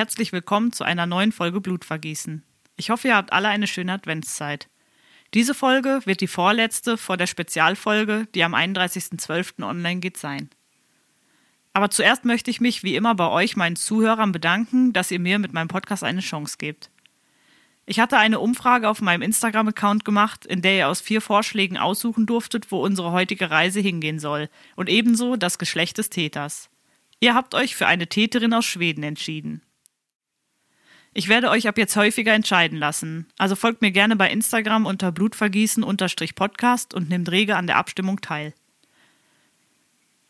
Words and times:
Herzlich 0.00 0.32
willkommen 0.32 0.72
zu 0.72 0.82
einer 0.82 1.04
neuen 1.04 1.30
Folge 1.30 1.60
Blutvergießen. 1.60 2.42
Ich 2.78 2.88
hoffe, 2.88 3.08
ihr 3.08 3.16
habt 3.16 3.34
alle 3.34 3.48
eine 3.48 3.66
schöne 3.66 3.92
Adventszeit. 3.92 4.70
Diese 5.34 5.52
Folge 5.52 6.00
wird 6.06 6.22
die 6.22 6.26
vorletzte 6.26 6.96
vor 6.96 7.18
der 7.18 7.26
Spezialfolge, 7.26 8.26
die 8.34 8.42
am 8.42 8.54
31.12. 8.54 9.62
online 9.62 10.00
geht, 10.00 10.16
sein. 10.16 10.48
Aber 11.74 11.90
zuerst 11.90 12.24
möchte 12.24 12.50
ich 12.50 12.62
mich 12.62 12.82
wie 12.82 12.96
immer 12.96 13.14
bei 13.14 13.28
euch, 13.28 13.56
meinen 13.56 13.76
Zuhörern, 13.76 14.32
bedanken, 14.32 14.94
dass 14.94 15.10
ihr 15.10 15.20
mir 15.20 15.38
mit 15.38 15.52
meinem 15.52 15.68
Podcast 15.68 16.02
eine 16.02 16.22
Chance 16.22 16.56
gebt. 16.56 16.90
Ich 17.84 18.00
hatte 18.00 18.16
eine 18.16 18.40
Umfrage 18.40 18.88
auf 18.88 19.02
meinem 19.02 19.20
Instagram-Account 19.20 20.06
gemacht, 20.06 20.46
in 20.46 20.62
der 20.62 20.78
ihr 20.78 20.88
aus 20.88 21.02
vier 21.02 21.20
Vorschlägen 21.20 21.76
aussuchen 21.76 22.24
durftet, 22.24 22.72
wo 22.72 22.82
unsere 22.82 23.12
heutige 23.12 23.50
Reise 23.50 23.80
hingehen 23.80 24.18
soll, 24.18 24.48
und 24.76 24.88
ebenso 24.88 25.36
das 25.36 25.58
Geschlecht 25.58 25.98
des 25.98 26.08
Täters. 26.08 26.70
Ihr 27.20 27.34
habt 27.34 27.54
euch 27.54 27.76
für 27.76 27.86
eine 27.86 28.06
Täterin 28.06 28.54
aus 28.54 28.64
Schweden 28.64 29.02
entschieden. 29.02 29.60
Ich 31.12 31.28
werde 31.28 31.50
euch 31.50 31.66
ab 31.66 31.76
jetzt 31.76 31.96
häufiger 31.96 32.32
entscheiden 32.32 32.78
lassen, 32.78 33.26
also 33.36 33.56
folgt 33.56 33.82
mir 33.82 33.90
gerne 33.90 34.14
bei 34.14 34.30
Instagram 34.30 34.86
unter 34.86 35.10
blutvergießen-podcast 35.10 36.94
und 36.94 37.08
nehmt 37.08 37.30
rege 37.30 37.56
an 37.56 37.66
der 37.66 37.76
Abstimmung 37.76 38.20
teil. 38.20 38.54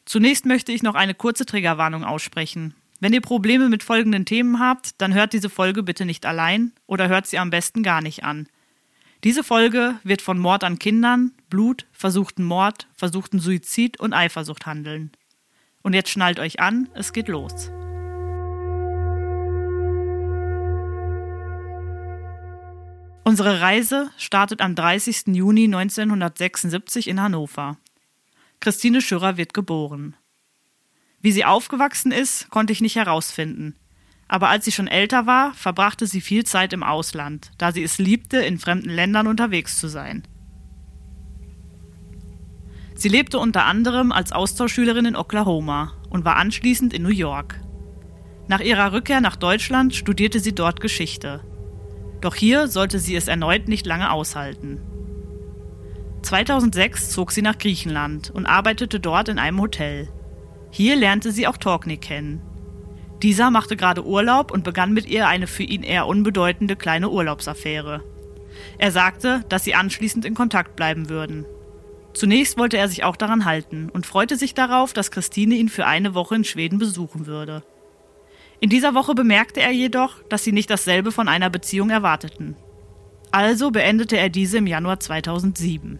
Zunächst 0.06 0.46
möchte 0.46 0.72
ich 0.72 0.82
noch 0.82 0.94
eine 0.94 1.14
kurze 1.14 1.44
Triggerwarnung 1.44 2.04
aussprechen. 2.04 2.74
Wenn 2.98 3.12
ihr 3.12 3.20
Probleme 3.20 3.68
mit 3.68 3.82
folgenden 3.82 4.24
Themen 4.24 4.58
habt, 4.58 5.00
dann 5.00 5.14
hört 5.14 5.32
diese 5.34 5.50
Folge 5.50 5.82
bitte 5.82 6.04
nicht 6.04 6.26
allein 6.26 6.72
oder 6.86 7.08
hört 7.08 7.26
sie 7.26 7.38
am 7.38 7.50
besten 7.50 7.82
gar 7.82 8.00
nicht 8.00 8.24
an. 8.24 8.48
Diese 9.22 9.44
Folge 9.44 10.00
wird 10.02 10.22
von 10.22 10.38
Mord 10.38 10.64
an 10.64 10.78
Kindern, 10.78 11.32
Blut, 11.50 11.86
versuchten 11.92 12.42
Mord, 12.44 12.88
versuchten 12.94 13.38
Suizid 13.38 14.00
und 14.00 14.14
Eifersucht 14.14 14.64
handeln. 14.64 15.12
Und 15.82 15.94
jetzt 15.94 16.10
schnallt 16.10 16.40
euch 16.40 16.58
an, 16.60 16.88
es 16.94 17.12
geht 17.12 17.28
los. 17.28 17.70
Unsere 23.30 23.60
Reise 23.60 24.10
startet 24.16 24.60
am 24.60 24.74
30. 24.74 25.28
Juni 25.28 25.66
1976 25.66 27.06
in 27.06 27.22
Hannover. 27.22 27.78
Christine 28.58 29.00
Schürrer 29.00 29.36
wird 29.36 29.54
geboren. 29.54 30.16
Wie 31.20 31.30
sie 31.30 31.44
aufgewachsen 31.44 32.10
ist, 32.10 32.50
konnte 32.50 32.72
ich 32.72 32.80
nicht 32.80 32.96
herausfinden. 32.96 33.76
Aber 34.26 34.48
als 34.48 34.64
sie 34.64 34.72
schon 34.72 34.88
älter 34.88 35.26
war, 35.26 35.54
verbrachte 35.54 36.08
sie 36.08 36.20
viel 36.20 36.42
Zeit 36.42 36.72
im 36.72 36.82
Ausland, 36.82 37.52
da 37.56 37.70
sie 37.70 37.84
es 37.84 37.98
liebte, 37.98 38.38
in 38.38 38.58
fremden 38.58 38.90
Ländern 38.90 39.28
unterwegs 39.28 39.78
zu 39.78 39.86
sein. 39.86 40.24
Sie 42.96 43.08
lebte 43.08 43.38
unter 43.38 43.64
anderem 43.64 44.10
als 44.10 44.32
Austauschschülerin 44.32 45.04
in 45.04 45.14
Oklahoma 45.14 45.92
und 46.08 46.24
war 46.24 46.34
anschließend 46.34 46.92
in 46.92 47.04
New 47.04 47.10
York. 47.10 47.60
Nach 48.48 48.58
ihrer 48.58 48.92
Rückkehr 48.92 49.20
nach 49.20 49.36
Deutschland 49.36 49.94
studierte 49.94 50.40
sie 50.40 50.52
dort 50.52 50.80
Geschichte. 50.80 51.44
Doch 52.20 52.34
hier 52.34 52.68
sollte 52.68 52.98
sie 52.98 53.16
es 53.16 53.28
erneut 53.28 53.68
nicht 53.68 53.86
lange 53.86 54.10
aushalten. 54.12 54.80
2006 56.22 57.10
zog 57.10 57.32
sie 57.32 57.42
nach 57.42 57.58
Griechenland 57.58 58.30
und 58.30 58.46
arbeitete 58.46 59.00
dort 59.00 59.28
in 59.28 59.38
einem 59.38 59.60
Hotel. 59.60 60.08
Hier 60.70 60.96
lernte 60.96 61.32
sie 61.32 61.46
auch 61.46 61.56
Torkney 61.56 61.96
kennen. 61.96 62.42
Dieser 63.22 63.50
machte 63.50 63.76
gerade 63.76 64.04
Urlaub 64.04 64.50
und 64.50 64.64
begann 64.64 64.92
mit 64.92 65.06
ihr 65.06 65.28
eine 65.28 65.46
für 65.46 65.62
ihn 65.62 65.82
eher 65.82 66.06
unbedeutende 66.06 66.76
kleine 66.76 67.10
Urlaubsaffäre. 67.10 68.02
Er 68.78 68.92
sagte, 68.92 69.44
dass 69.48 69.64
sie 69.64 69.74
anschließend 69.74 70.24
in 70.24 70.34
Kontakt 70.34 70.76
bleiben 70.76 71.08
würden. 71.08 71.46
Zunächst 72.12 72.58
wollte 72.58 72.76
er 72.76 72.88
sich 72.88 73.04
auch 73.04 73.16
daran 73.16 73.44
halten 73.44 73.88
und 73.90 74.06
freute 74.06 74.36
sich 74.36 74.54
darauf, 74.54 74.92
dass 74.92 75.10
Christine 75.10 75.54
ihn 75.54 75.68
für 75.68 75.86
eine 75.86 76.14
Woche 76.14 76.34
in 76.34 76.44
Schweden 76.44 76.78
besuchen 76.78 77.26
würde. 77.26 77.62
In 78.60 78.68
dieser 78.68 78.94
Woche 78.94 79.14
bemerkte 79.14 79.60
er 79.60 79.70
jedoch, 79.70 80.22
dass 80.28 80.44
sie 80.44 80.52
nicht 80.52 80.68
dasselbe 80.68 81.12
von 81.12 81.28
einer 81.28 81.48
Beziehung 81.48 81.88
erwarteten. 81.88 82.56
Also 83.30 83.70
beendete 83.70 84.18
er 84.18 84.28
diese 84.28 84.58
im 84.58 84.66
Januar 84.66 85.00
2007. 85.00 85.98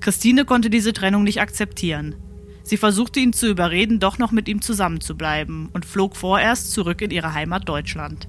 Christine 0.00 0.44
konnte 0.44 0.70
diese 0.70 0.92
Trennung 0.92 1.24
nicht 1.24 1.40
akzeptieren. 1.40 2.14
Sie 2.62 2.76
versuchte 2.76 3.20
ihn 3.20 3.32
zu 3.32 3.48
überreden, 3.48 3.98
doch 3.98 4.18
noch 4.18 4.32
mit 4.32 4.48
ihm 4.48 4.62
zusammenzubleiben 4.62 5.68
und 5.72 5.84
flog 5.84 6.16
vorerst 6.16 6.72
zurück 6.72 7.02
in 7.02 7.10
ihre 7.10 7.34
Heimat 7.34 7.68
Deutschland. 7.68 8.28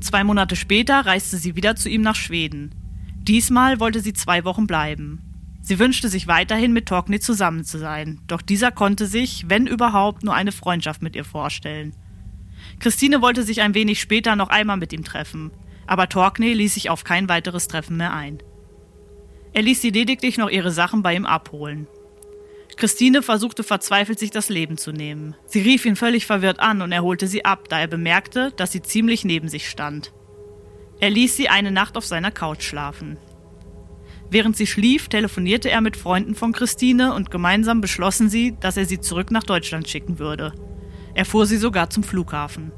Zwei 0.00 0.24
Monate 0.24 0.56
später 0.56 1.00
reiste 1.04 1.36
sie 1.36 1.56
wieder 1.56 1.76
zu 1.76 1.90
ihm 1.90 2.00
nach 2.00 2.16
Schweden. 2.16 2.74
Diesmal 3.18 3.80
wollte 3.80 4.00
sie 4.00 4.14
zwei 4.14 4.44
Wochen 4.44 4.66
bleiben. 4.66 5.29
Sie 5.70 5.78
wünschte 5.78 6.08
sich 6.08 6.26
weiterhin 6.26 6.72
mit 6.72 6.86
Torkney 6.86 7.20
zusammen 7.20 7.62
zu 7.62 7.78
sein, 7.78 8.20
doch 8.26 8.42
dieser 8.42 8.72
konnte 8.72 9.06
sich, 9.06 9.44
wenn 9.46 9.68
überhaupt, 9.68 10.24
nur 10.24 10.34
eine 10.34 10.50
Freundschaft 10.50 11.00
mit 11.00 11.14
ihr 11.14 11.24
vorstellen. 11.24 11.94
Christine 12.80 13.22
wollte 13.22 13.44
sich 13.44 13.60
ein 13.60 13.72
wenig 13.72 14.00
später 14.00 14.34
noch 14.34 14.48
einmal 14.48 14.78
mit 14.78 14.92
ihm 14.92 15.04
treffen, 15.04 15.52
aber 15.86 16.08
Torkney 16.08 16.54
ließ 16.54 16.74
sich 16.74 16.90
auf 16.90 17.04
kein 17.04 17.28
weiteres 17.28 17.68
Treffen 17.68 17.98
mehr 17.98 18.12
ein. 18.12 18.42
Er 19.52 19.62
ließ 19.62 19.80
sie 19.80 19.90
lediglich 19.90 20.38
noch 20.38 20.50
ihre 20.50 20.72
Sachen 20.72 21.04
bei 21.04 21.14
ihm 21.14 21.24
abholen. 21.24 21.86
Christine 22.76 23.22
versuchte 23.22 23.62
verzweifelt, 23.62 24.18
sich 24.18 24.32
das 24.32 24.48
Leben 24.48 24.76
zu 24.76 24.90
nehmen. 24.90 25.36
Sie 25.46 25.60
rief 25.60 25.86
ihn 25.86 25.94
völlig 25.94 26.26
verwirrt 26.26 26.58
an 26.58 26.82
und 26.82 26.90
er 26.90 27.04
holte 27.04 27.28
sie 27.28 27.44
ab, 27.44 27.68
da 27.68 27.78
er 27.78 27.86
bemerkte, 27.86 28.52
dass 28.56 28.72
sie 28.72 28.82
ziemlich 28.82 29.24
neben 29.24 29.46
sich 29.46 29.70
stand. 29.70 30.12
Er 30.98 31.10
ließ 31.10 31.36
sie 31.36 31.48
eine 31.48 31.70
Nacht 31.70 31.96
auf 31.96 32.06
seiner 32.06 32.32
Couch 32.32 32.64
schlafen. 32.64 33.18
Während 34.30 34.56
sie 34.56 34.68
schlief, 34.68 35.08
telefonierte 35.08 35.70
er 35.70 35.80
mit 35.80 35.96
Freunden 35.96 36.36
von 36.36 36.52
Christine 36.52 37.14
und 37.14 37.32
gemeinsam 37.32 37.80
beschlossen 37.80 38.30
sie, 38.30 38.56
dass 38.60 38.76
er 38.76 38.86
sie 38.86 39.00
zurück 39.00 39.32
nach 39.32 39.42
Deutschland 39.42 39.88
schicken 39.88 40.20
würde. 40.20 40.52
Er 41.14 41.24
fuhr 41.24 41.46
sie 41.46 41.56
sogar 41.56 41.90
zum 41.90 42.04
Flughafen. 42.04 42.70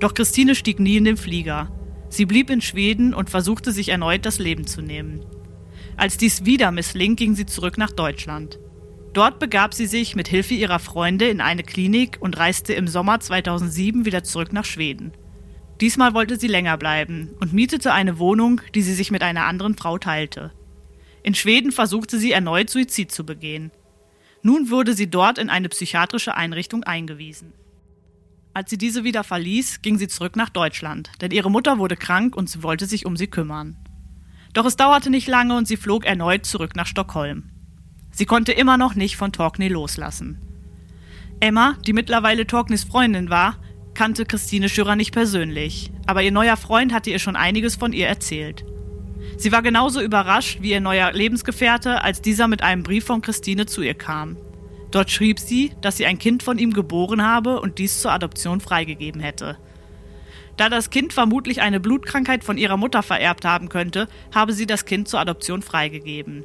Doch 0.00 0.12
Christine 0.12 0.54
stieg 0.54 0.78
nie 0.78 0.98
in 0.98 1.04
den 1.04 1.16
Flieger. 1.16 1.70
Sie 2.10 2.26
blieb 2.26 2.50
in 2.50 2.60
Schweden 2.60 3.14
und 3.14 3.30
versuchte 3.30 3.72
sich 3.72 3.88
erneut 3.88 4.26
das 4.26 4.38
Leben 4.38 4.66
zu 4.66 4.82
nehmen. 4.82 5.24
Als 5.96 6.18
dies 6.18 6.44
wieder 6.44 6.70
missling, 6.70 7.16
ging 7.16 7.34
sie 7.34 7.46
zurück 7.46 7.78
nach 7.78 7.90
Deutschland. 7.90 8.58
Dort 9.14 9.38
begab 9.38 9.72
sie 9.72 9.86
sich 9.86 10.16
mit 10.16 10.28
Hilfe 10.28 10.54
ihrer 10.54 10.80
Freunde 10.80 11.28
in 11.28 11.40
eine 11.40 11.62
Klinik 11.62 12.18
und 12.20 12.36
reiste 12.36 12.74
im 12.74 12.88
Sommer 12.88 13.20
2007 13.20 14.04
wieder 14.04 14.24
zurück 14.24 14.52
nach 14.52 14.64
Schweden. 14.64 15.12
Diesmal 15.80 16.14
wollte 16.14 16.38
sie 16.38 16.48
länger 16.48 16.76
bleiben 16.76 17.30
und 17.40 17.52
mietete 17.52 17.92
eine 17.92 18.18
Wohnung, 18.18 18.60
die 18.74 18.82
sie 18.82 18.94
sich 18.94 19.10
mit 19.10 19.22
einer 19.22 19.44
anderen 19.46 19.76
Frau 19.76 19.98
teilte. 19.98 20.52
In 21.24 21.34
Schweden 21.34 21.72
versuchte 21.72 22.18
sie 22.18 22.32
erneut 22.32 22.68
Suizid 22.68 23.10
zu 23.10 23.24
begehen. 23.24 23.72
Nun 24.42 24.68
wurde 24.68 24.92
sie 24.92 25.08
dort 25.08 25.38
in 25.38 25.48
eine 25.48 25.70
psychiatrische 25.70 26.34
Einrichtung 26.34 26.84
eingewiesen. 26.84 27.54
Als 28.52 28.68
sie 28.68 28.76
diese 28.76 29.04
wieder 29.04 29.24
verließ, 29.24 29.80
ging 29.80 29.96
sie 29.96 30.06
zurück 30.06 30.36
nach 30.36 30.50
Deutschland, 30.50 31.10
denn 31.22 31.30
ihre 31.30 31.50
Mutter 31.50 31.78
wurde 31.78 31.96
krank 31.96 32.36
und 32.36 32.50
sie 32.50 32.62
wollte 32.62 32.84
sich 32.84 33.06
um 33.06 33.16
sie 33.16 33.26
kümmern. 33.26 33.74
Doch 34.52 34.66
es 34.66 34.76
dauerte 34.76 35.08
nicht 35.08 35.26
lange 35.26 35.56
und 35.56 35.66
sie 35.66 35.78
flog 35.78 36.04
erneut 36.04 36.44
zurück 36.44 36.76
nach 36.76 36.86
Stockholm. 36.86 37.50
Sie 38.10 38.26
konnte 38.26 38.52
immer 38.52 38.76
noch 38.76 38.94
nicht 38.94 39.16
von 39.16 39.32
Torkney 39.32 39.68
loslassen. 39.68 40.42
Emma, 41.40 41.78
die 41.86 41.94
mittlerweile 41.94 42.46
Torkneys 42.46 42.84
Freundin 42.84 43.30
war, 43.30 43.56
kannte 43.94 44.26
Christine 44.26 44.68
Schürer 44.68 44.94
nicht 44.94 45.12
persönlich, 45.12 45.90
aber 46.06 46.22
ihr 46.22 46.32
neuer 46.32 46.58
Freund 46.58 46.92
hatte 46.92 47.08
ihr 47.08 47.18
schon 47.18 47.34
einiges 47.34 47.76
von 47.76 47.94
ihr 47.94 48.08
erzählt. 48.08 48.66
Sie 49.36 49.52
war 49.52 49.62
genauso 49.62 50.00
überrascht 50.00 50.58
wie 50.60 50.70
ihr 50.70 50.80
neuer 50.80 51.12
Lebensgefährte, 51.12 52.02
als 52.02 52.22
dieser 52.22 52.48
mit 52.48 52.62
einem 52.62 52.82
Brief 52.82 53.04
von 53.04 53.22
Christine 53.22 53.66
zu 53.66 53.82
ihr 53.82 53.94
kam. 53.94 54.36
Dort 54.90 55.10
schrieb 55.10 55.40
sie, 55.40 55.72
dass 55.80 55.96
sie 55.96 56.06
ein 56.06 56.18
Kind 56.18 56.42
von 56.42 56.58
ihm 56.58 56.72
geboren 56.72 57.26
habe 57.26 57.60
und 57.60 57.78
dies 57.78 58.00
zur 58.00 58.12
Adoption 58.12 58.60
freigegeben 58.60 59.20
hätte. 59.20 59.58
Da 60.56 60.68
das 60.68 60.90
Kind 60.90 61.12
vermutlich 61.12 61.60
eine 61.62 61.80
Blutkrankheit 61.80 62.44
von 62.44 62.58
ihrer 62.58 62.76
Mutter 62.76 63.02
vererbt 63.02 63.44
haben 63.44 63.68
könnte, 63.68 64.08
habe 64.32 64.52
sie 64.52 64.66
das 64.66 64.84
Kind 64.84 65.08
zur 65.08 65.18
Adoption 65.18 65.62
freigegeben. 65.62 66.44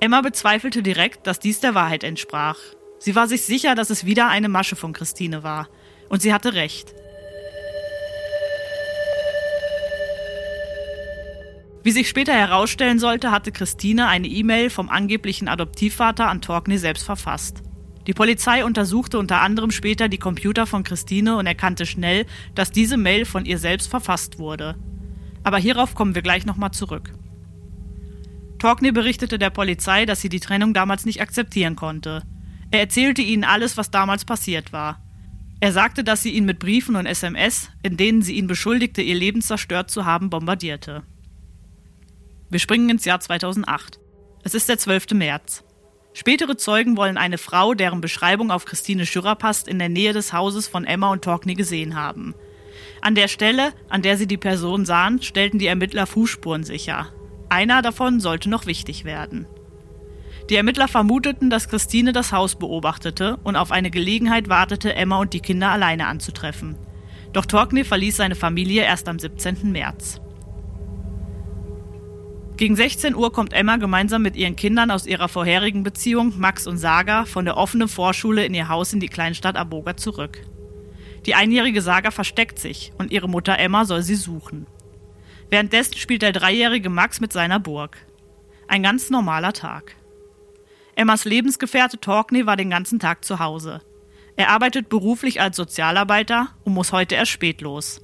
Emma 0.00 0.22
bezweifelte 0.22 0.82
direkt, 0.82 1.26
dass 1.26 1.40
dies 1.40 1.60
der 1.60 1.74
Wahrheit 1.74 2.04
entsprach. 2.04 2.58
Sie 2.98 3.14
war 3.14 3.28
sich 3.28 3.42
sicher, 3.42 3.74
dass 3.74 3.90
es 3.90 4.06
wieder 4.06 4.28
eine 4.28 4.48
Masche 4.48 4.76
von 4.76 4.92
Christine 4.92 5.42
war. 5.42 5.68
Und 6.08 6.22
sie 6.22 6.32
hatte 6.32 6.54
recht. 6.54 6.94
Wie 11.84 11.90
sich 11.90 12.08
später 12.08 12.32
herausstellen 12.32 12.98
sollte, 12.98 13.32
hatte 13.32 13.50
Christine 13.50 14.06
eine 14.06 14.28
E-Mail 14.28 14.70
vom 14.70 14.88
angeblichen 14.88 15.48
Adoptivvater 15.48 16.28
an 16.28 16.40
Torkney 16.40 16.78
selbst 16.78 17.04
verfasst. 17.04 17.62
Die 18.06 18.14
Polizei 18.14 18.64
untersuchte 18.64 19.18
unter 19.18 19.40
anderem 19.40 19.70
später 19.70 20.08
die 20.08 20.18
Computer 20.18 20.66
von 20.66 20.84
Christine 20.84 21.36
und 21.36 21.46
erkannte 21.46 21.86
schnell, 21.86 22.26
dass 22.54 22.70
diese 22.70 22.96
Mail 22.96 23.24
von 23.24 23.44
ihr 23.44 23.58
selbst 23.58 23.88
verfasst 23.88 24.38
wurde. 24.38 24.76
Aber 25.44 25.58
hierauf 25.58 25.94
kommen 25.94 26.14
wir 26.14 26.22
gleich 26.22 26.46
nochmal 26.46 26.72
zurück. 26.72 27.12
Torkney 28.58 28.92
berichtete 28.92 29.38
der 29.38 29.50
Polizei, 29.50 30.06
dass 30.06 30.20
sie 30.20 30.28
die 30.28 30.40
Trennung 30.40 30.74
damals 30.74 31.04
nicht 31.04 31.20
akzeptieren 31.20 31.74
konnte. 31.74 32.22
Er 32.70 32.80
erzählte 32.80 33.22
ihnen 33.22 33.44
alles, 33.44 33.76
was 33.76 33.90
damals 33.90 34.24
passiert 34.24 34.72
war. 34.72 35.00
Er 35.60 35.72
sagte, 35.72 36.04
dass 36.04 36.22
sie 36.22 36.30
ihn 36.30 36.44
mit 36.44 36.58
Briefen 36.58 36.96
und 36.96 37.06
SMS, 37.06 37.70
in 37.82 37.96
denen 37.96 38.22
sie 38.22 38.34
ihn 38.34 38.46
beschuldigte, 38.46 39.02
ihr 39.02 39.14
Leben 39.14 39.42
zerstört 39.42 39.90
zu 39.90 40.04
haben, 40.04 40.30
bombardierte. 40.30 41.02
Wir 42.52 42.60
springen 42.60 42.90
ins 42.90 43.06
Jahr 43.06 43.18
2008. 43.18 43.98
Es 44.42 44.52
ist 44.52 44.68
der 44.68 44.76
12. 44.76 45.12
März. 45.14 45.64
Spätere 46.12 46.58
Zeugen 46.58 46.98
wollen 46.98 47.16
eine 47.16 47.38
Frau, 47.38 47.72
deren 47.72 48.02
Beschreibung 48.02 48.50
auf 48.50 48.66
Christine 48.66 49.06
Schürrer 49.06 49.36
passt, 49.36 49.68
in 49.68 49.78
der 49.78 49.88
Nähe 49.88 50.12
des 50.12 50.34
Hauses 50.34 50.68
von 50.68 50.84
Emma 50.84 51.10
und 51.10 51.24
Torkney 51.24 51.54
gesehen 51.54 51.96
haben. 51.96 52.34
An 53.00 53.14
der 53.14 53.28
Stelle, 53.28 53.72
an 53.88 54.02
der 54.02 54.18
sie 54.18 54.26
die 54.26 54.36
Person 54.36 54.84
sahen, 54.84 55.22
stellten 55.22 55.58
die 55.58 55.66
Ermittler 55.66 56.06
Fußspuren 56.06 56.62
sicher. 56.62 57.08
Einer 57.48 57.80
davon 57.80 58.20
sollte 58.20 58.50
noch 58.50 58.66
wichtig 58.66 59.06
werden. 59.06 59.46
Die 60.50 60.56
Ermittler 60.56 60.88
vermuteten, 60.88 61.48
dass 61.48 61.70
Christine 61.70 62.12
das 62.12 62.32
Haus 62.32 62.56
beobachtete 62.56 63.38
und 63.44 63.56
auf 63.56 63.72
eine 63.72 63.90
Gelegenheit 63.90 64.50
wartete, 64.50 64.94
Emma 64.94 65.20
und 65.20 65.32
die 65.32 65.40
Kinder 65.40 65.70
alleine 65.70 66.06
anzutreffen. 66.06 66.76
Doch 67.32 67.46
Torkney 67.46 67.82
verließ 67.82 68.18
seine 68.18 68.34
Familie 68.34 68.82
erst 68.82 69.08
am 69.08 69.18
17. 69.18 69.72
März. 69.72 70.21
Gegen 72.62 72.76
16 72.76 73.16
Uhr 73.16 73.32
kommt 73.32 73.54
Emma 73.54 73.76
gemeinsam 73.76 74.22
mit 74.22 74.36
ihren 74.36 74.54
Kindern 74.54 74.92
aus 74.92 75.04
ihrer 75.04 75.26
vorherigen 75.26 75.82
Beziehung, 75.82 76.38
Max 76.38 76.68
und 76.68 76.78
Saga, 76.78 77.24
von 77.24 77.44
der 77.44 77.56
offenen 77.56 77.88
Vorschule 77.88 78.46
in 78.46 78.54
ihr 78.54 78.68
Haus 78.68 78.92
in 78.92 79.00
die 79.00 79.08
Kleinstadt 79.08 79.56
Aboga 79.56 79.96
zurück. 79.96 80.46
Die 81.26 81.34
einjährige 81.34 81.82
Saga 81.82 82.12
versteckt 82.12 82.60
sich 82.60 82.92
und 82.98 83.10
ihre 83.10 83.28
Mutter 83.28 83.58
Emma 83.58 83.84
soll 83.84 84.02
sie 84.02 84.14
suchen. 84.14 84.68
Währenddessen 85.50 85.96
spielt 85.96 86.22
der 86.22 86.30
dreijährige 86.30 86.88
Max 86.88 87.20
mit 87.20 87.32
seiner 87.32 87.58
Burg. 87.58 87.96
Ein 88.68 88.84
ganz 88.84 89.10
normaler 89.10 89.54
Tag. 89.54 89.96
Emmas 90.94 91.24
Lebensgefährte 91.24 91.98
Torkney 91.98 92.46
war 92.46 92.56
den 92.56 92.70
ganzen 92.70 93.00
Tag 93.00 93.24
zu 93.24 93.40
Hause. 93.40 93.80
Er 94.36 94.50
arbeitet 94.50 94.88
beruflich 94.88 95.40
als 95.40 95.56
Sozialarbeiter 95.56 96.50
und 96.62 96.74
muss 96.74 96.92
heute 96.92 97.16
erst 97.16 97.32
spät 97.32 97.60
los. 97.60 98.00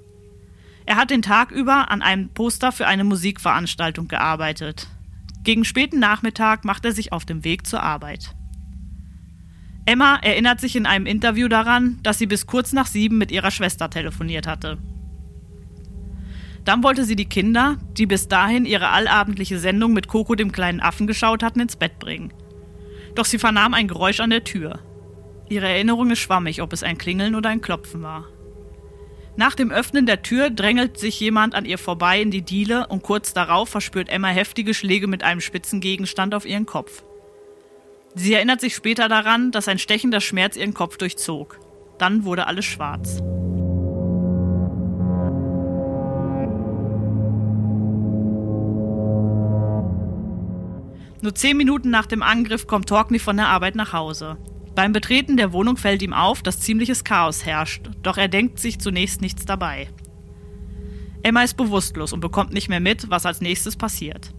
Er 0.88 0.96
hat 0.96 1.10
den 1.10 1.20
Tag 1.20 1.50
über 1.50 1.90
an 1.90 2.00
einem 2.00 2.30
Poster 2.30 2.72
für 2.72 2.86
eine 2.86 3.04
Musikveranstaltung 3.04 4.08
gearbeitet. 4.08 4.86
Gegen 5.44 5.66
späten 5.66 5.98
Nachmittag 5.98 6.64
macht 6.64 6.86
er 6.86 6.92
sich 6.92 7.12
auf 7.12 7.26
dem 7.26 7.44
Weg 7.44 7.66
zur 7.66 7.82
Arbeit. 7.82 8.34
Emma 9.84 10.16
erinnert 10.22 10.62
sich 10.62 10.76
in 10.76 10.86
einem 10.86 11.04
Interview 11.04 11.46
daran, 11.48 11.98
dass 12.02 12.16
sie 12.16 12.26
bis 12.26 12.46
kurz 12.46 12.72
nach 12.72 12.86
sieben 12.86 13.18
mit 13.18 13.30
ihrer 13.30 13.50
Schwester 13.50 13.90
telefoniert 13.90 14.46
hatte. 14.46 14.78
Dann 16.64 16.82
wollte 16.82 17.04
sie 17.04 17.16
die 17.16 17.28
Kinder, 17.28 17.76
die 17.98 18.06
bis 18.06 18.28
dahin 18.28 18.64
ihre 18.64 18.88
allabendliche 18.88 19.58
Sendung 19.58 19.92
mit 19.92 20.08
Coco 20.08 20.36
dem 20.36 20.52
kleinen 20.52 20.80
Affen 20.80 21.06
geschaut 21.06 21.42
hatten, 21.42 21.60
ins 21.60 21.76
Bett 21.76 21.98
bringen. 21.98 22.32
Doch 23.14 23.26
sie 23.26 23.38
vernahm 23.38 23.74
ein 23.74 23.88
Geräusch 23.88 24.20
an 24.20 24.30
der 24.30 24.44
Tür. 24.44 24.78
Ihre 25.50 25.68
Erinnerung 25.68 26.10
ist 26.12 26.20
schwammig, 26.20 26.62
ob 26.62 26.72
es 26.72 26.82
ein 26.82 26.96
Klingeln 26.96 27.34
oder 27.34 27.50
ein 27.50 27.60
Klopfen 27.60 28.00
war. 28.00 28.24
Nach 29.38 29.54
dem 29.54 29.70
Öffnen 29.70 30.04
der 30.04 30.22
Tür 30.22 30.50
drängelt 30.50 30.98
sich 30.98 31.20
jemand 31.20 31.54
an 31.54 31.64
ihr 31.64 31.78
vorbei 31.78 32.20
in 32.20 32.32
die 32.32 32.42
Diele 32.42 32.88
und 32.88 33.04
kurz 33.04 33.32
darauf 33.32 33.68
verspürt 33.68 34.08
Emma 34.08 34.26
heftige 34.26 34.74
Schläge 34.74 35.06
mit 35.06 35.22
einem 35.22 35.40
spitzen 35.40 35.80
Gegenstand 35.80 36.34
auf 36.34 36.44
ihren 36.44 36.66
Kopf. 36.66 37.04
Sie 38.16 38.34
erinnert 38.34 38.60
sich 38.60 38.74
später 38.74 39.08
daran, 39.08 39.52
dass 39.52 39.68
ein 39.68 39.78
stechender 39.78 40.20
Schmerz 40.20 40.56
ihren 40.56 40.74
Kopf 40.74 40.96
durchzog. 40.96 41.60
Dann 41.98 42.24
wurde 42.24 42.48
alles 42.48 42.64
schwarz. 42.64 43.20
Nur 51.22 51.34
zehn 51.36 51.56
Minuten 51.56 51.90
nach 51.90 52.06
dem 52.06 52.24
Angriff 52.24 52.66
kommt 52.66 52.88
Torkney 52.88 53.20
von 53.20 53.36
der 53.36 53.46
Arbeit 53.46 53.76
nach 53.76 53.92
Hause. 53.92 54.36
Beim 54.78 54.92
Betreten 54.92 55.36
der 55.36 55.52
Wohnung 55.52 55.76
fällt 55.76 56.02
ihm 56.02 56.12
auf, 56.12 56.40
dass 56.40 56.60
ziemliches 56.60 57.02
Chaos 57.02 57.44
herrscht, 57.44 57.90
doch 58.04 58.16
er 58.16 58.28
denkt 58.28 58.60
sich 58.60 58.78
zunächst 58.78 59.20
nichts 59.20 59.44
dabei. 59.44 59.88
Emma 61.24 61.42
ist 61.42 61.56
bewusstlos 61.56 62.12
und 62.12 62.20
bekommt 62.20 62.52
nicht 62.52 62.68
mehr 62.68 62.78
mit, 62.78 63.10
was 63.10 63.26
als 63.26 63.40
nächstes 63.40 63.74
passiert. 63.74 64.32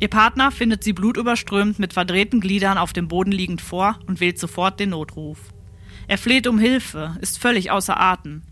Ihr 0.00 0.08
Partner 0.08 0.50
findet 0.50 0.82
sie 0.82 0.92
blutüberströmt 0.92 1.78
mit 1.78 1.92
verdrehten 1.92 2.40
Gliedern 2.40 2.78
auf 2.78 2.92
dem 2.92 3.06
Boden 3.06 3.30
liegend 3.30 3.60
vor 3.60 4.00
und 4.08 4.18
wählt 4.18 4.40
sofort 4.40 4.80
den 4.80 4.90
Notruf. 4.90 5.38
Er 6.08 6.18
fleht 6.18 6.48
um 6.48 6.58
Hilfe, 6.58 7.16
ist 7.20 7.38
völlig 7.38 7.70
außer 7.70 7.96
Atem. 8.00 8.42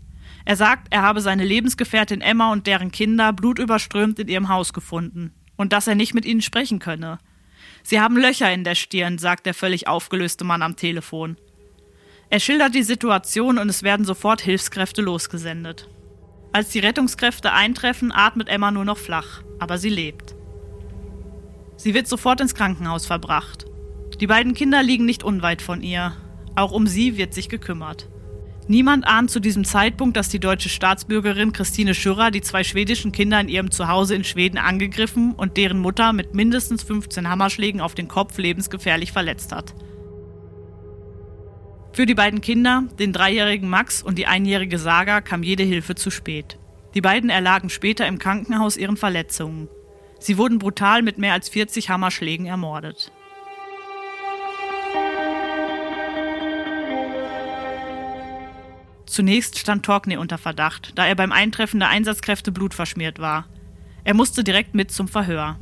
Er 0.45 0.55
sagt, 0.55 0.87
er 0.89 1.01
habe 1.01 1.19
seine 1.19 1.43
Lebensgefährtin 1.43 2.21
Emma 2.21 2.53
und 2.53 2.65
deren 2.65 2.93
Kinder 2.93 3.33
blutüberströmt 3.33 4.19
in 4.19 4.29
ihrem 4.29 4.47
Haus 4.47 4.71
gefunden 4.71 5.33
und 5.57 5.73
dass 5.73 5.85
er 5.85 5.95
nicht 5.95 6.13
mit 6.13 6.23
ihnen 6.23 6.41
sprechen 6.41 6.79
könne. 6.79 7.19
Sie 7.83 7.99
haben 7.99 8.17
Löcher 8.17 8.51
in 8.51 8.63
der 8.63 8.75
Stirn, 8.75 9.17
sagt 9.17 9.45
der 9.45 9.53
völlig 9.53 9.87
aufgelöste 9.87 10.45
Mann 10.45 10.61
am 10.61 10.75
Telefon. 10.75 11.37
Er 12.29 12.39
schildert 12.39 12.73
die 12.73 12.83
Situation 12.83 13.59
und 13.59 13.69
es 13.69 13.83
werden 13.83 14.05
sofort 14.05 14.41
Hilfskräfte 14.41 15.01
losgesendet. 15.01 15.89
Als 16.53 16.69
die 16.69 16.79
Rettungskräfte 16.79 17.51
eintreffen, 17.51 18.11
atmet 18.11 18.47
Emma 18.47 18.71
nur 18.71 18.85
noch 18.85 18.97
flach, 18.97 19.43
aber 19.59 19.77
sie 19.77 19.89
lebt. 19.89 20.33
Sie 21.75 21.93
wird 21.93 22.07
sofort 22.07 22.39
ins 22.41 22.55
Krankenhaus 22.55 23.05
verbracht. 23.05 23.65
Die 24.19 24.27
beiden 24.27 24.53
Kinder 24.53 24.81
liegen 24.81 25.05
nicht 25.05 25.23
unweit 25.23 25.61
von 25.61 25.81
ihr. 25.81 26.13
Auch 26.55 26.71
um 26.71 26.87
sie 26.87 27.17
wird 27.17 27.33
sich 27.33 27.49
gekümmert. 27.49 28.07
Niemand 28.67 29.05
ahnt 29.05 29.29
zu 29.29 29.41
diesem 29.41 29.65
Zeitpunkt, 29.65 30.15
dass 30.15 30.29
die 30.29 30.39
deutsche 30.39 30.69
Staatsbürgerin 30.69 31.51
Christine 31.51 31.93
Schürrer 31.93 32.31
die 32.31 32.41
zwei 32.41 32.63
schwedischen 32.63 33.11
Kinder 33.11 33.39
in 33.41 33.49
ihrem 33.49 33.71
Zuhause 33.71 34.15
in 34.15 34.23
Schweden 34.23 34.57
angegriffen 34.57 35.33
und 35.33 35.57
deren 35.57 35.79
Mutter 35.79 36.13
mit 36.13 36.33
mindestens 36.33 36.81
15 36.83 37.29
Hammerschlägen 37.29 37.81
auf 37.81 37.93
den 37.93 38.07
Kopf 38.07 38.37
lebensgefährlich 38.37 39.11
verletzt 39.11 39.51
hat. 39.51 39.73
Für 41.91 42.05
die 42.05 42.15
beiden 42.15 42.41
Kinder, 42.41 42.85
den 42.97 43.13
dreijährigen 43.13 43.69
Max 43.69 44.01
und 44.01 44.17
die 44.17 44.27
einjährige 44.27 44.79
Saga, 44.79 45.21
kam 45.21 45.43
jede 45.43 45.63
Hilfe 45.63 45.95
zu 45.95 46.09
spät. 46.09 46.57
Die 46.95 47.01
beiden 47.01 47.29
erlagen 47.29 47.69
später 47.69 48.07
im 48.07 48.17
Krankenhaus 48.17 48.77
ihren 48.77 48.97
Verletzungen. 48.97 49.67
Sie 50.19 50.37
wurden 50.37 50.57
brutal 50.57 51.01
mit 51.01 51.17
mehr 51.17 51.33
als 51.33 51.49
40 51.49 51.89
Hammerschlägen 51.89 52.45
ermordet. 52.45 53.11
Zunächst 59.13 59.59
stand 59.59 59.85
Torkney 59.85 60.17
unter 60.17 60.39
Verdacht, 60.39 60.93
da 60.95 61.05
er 61.05 61.13
beim 61.13 61.31
Eintreffen 61.31 61.79
der 61.79 61.89
Einsatzkräfte 61.89 62.51
blutverschmiert 62.51 63.19
war. 63.19 63.45
Er 64.03 64.15
musste 64.15 64.43
direkt 64.43 64.73
mit 64.73 64.89
zum 64.89 65.07
Verhör. 65.07 65.59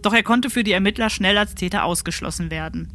Doch 0.00 0.12
er 0.12 0.22
konnte 0.22 0.48
für 0.48 0.62
die 0.62 0.70
Ermittler 0.70 1.10
schnell 1.10 1.36
als 1.36 1.56
Täter 1.56 1.82
ausgeschlossen 1.82 2.52
werden. 2.52 2.92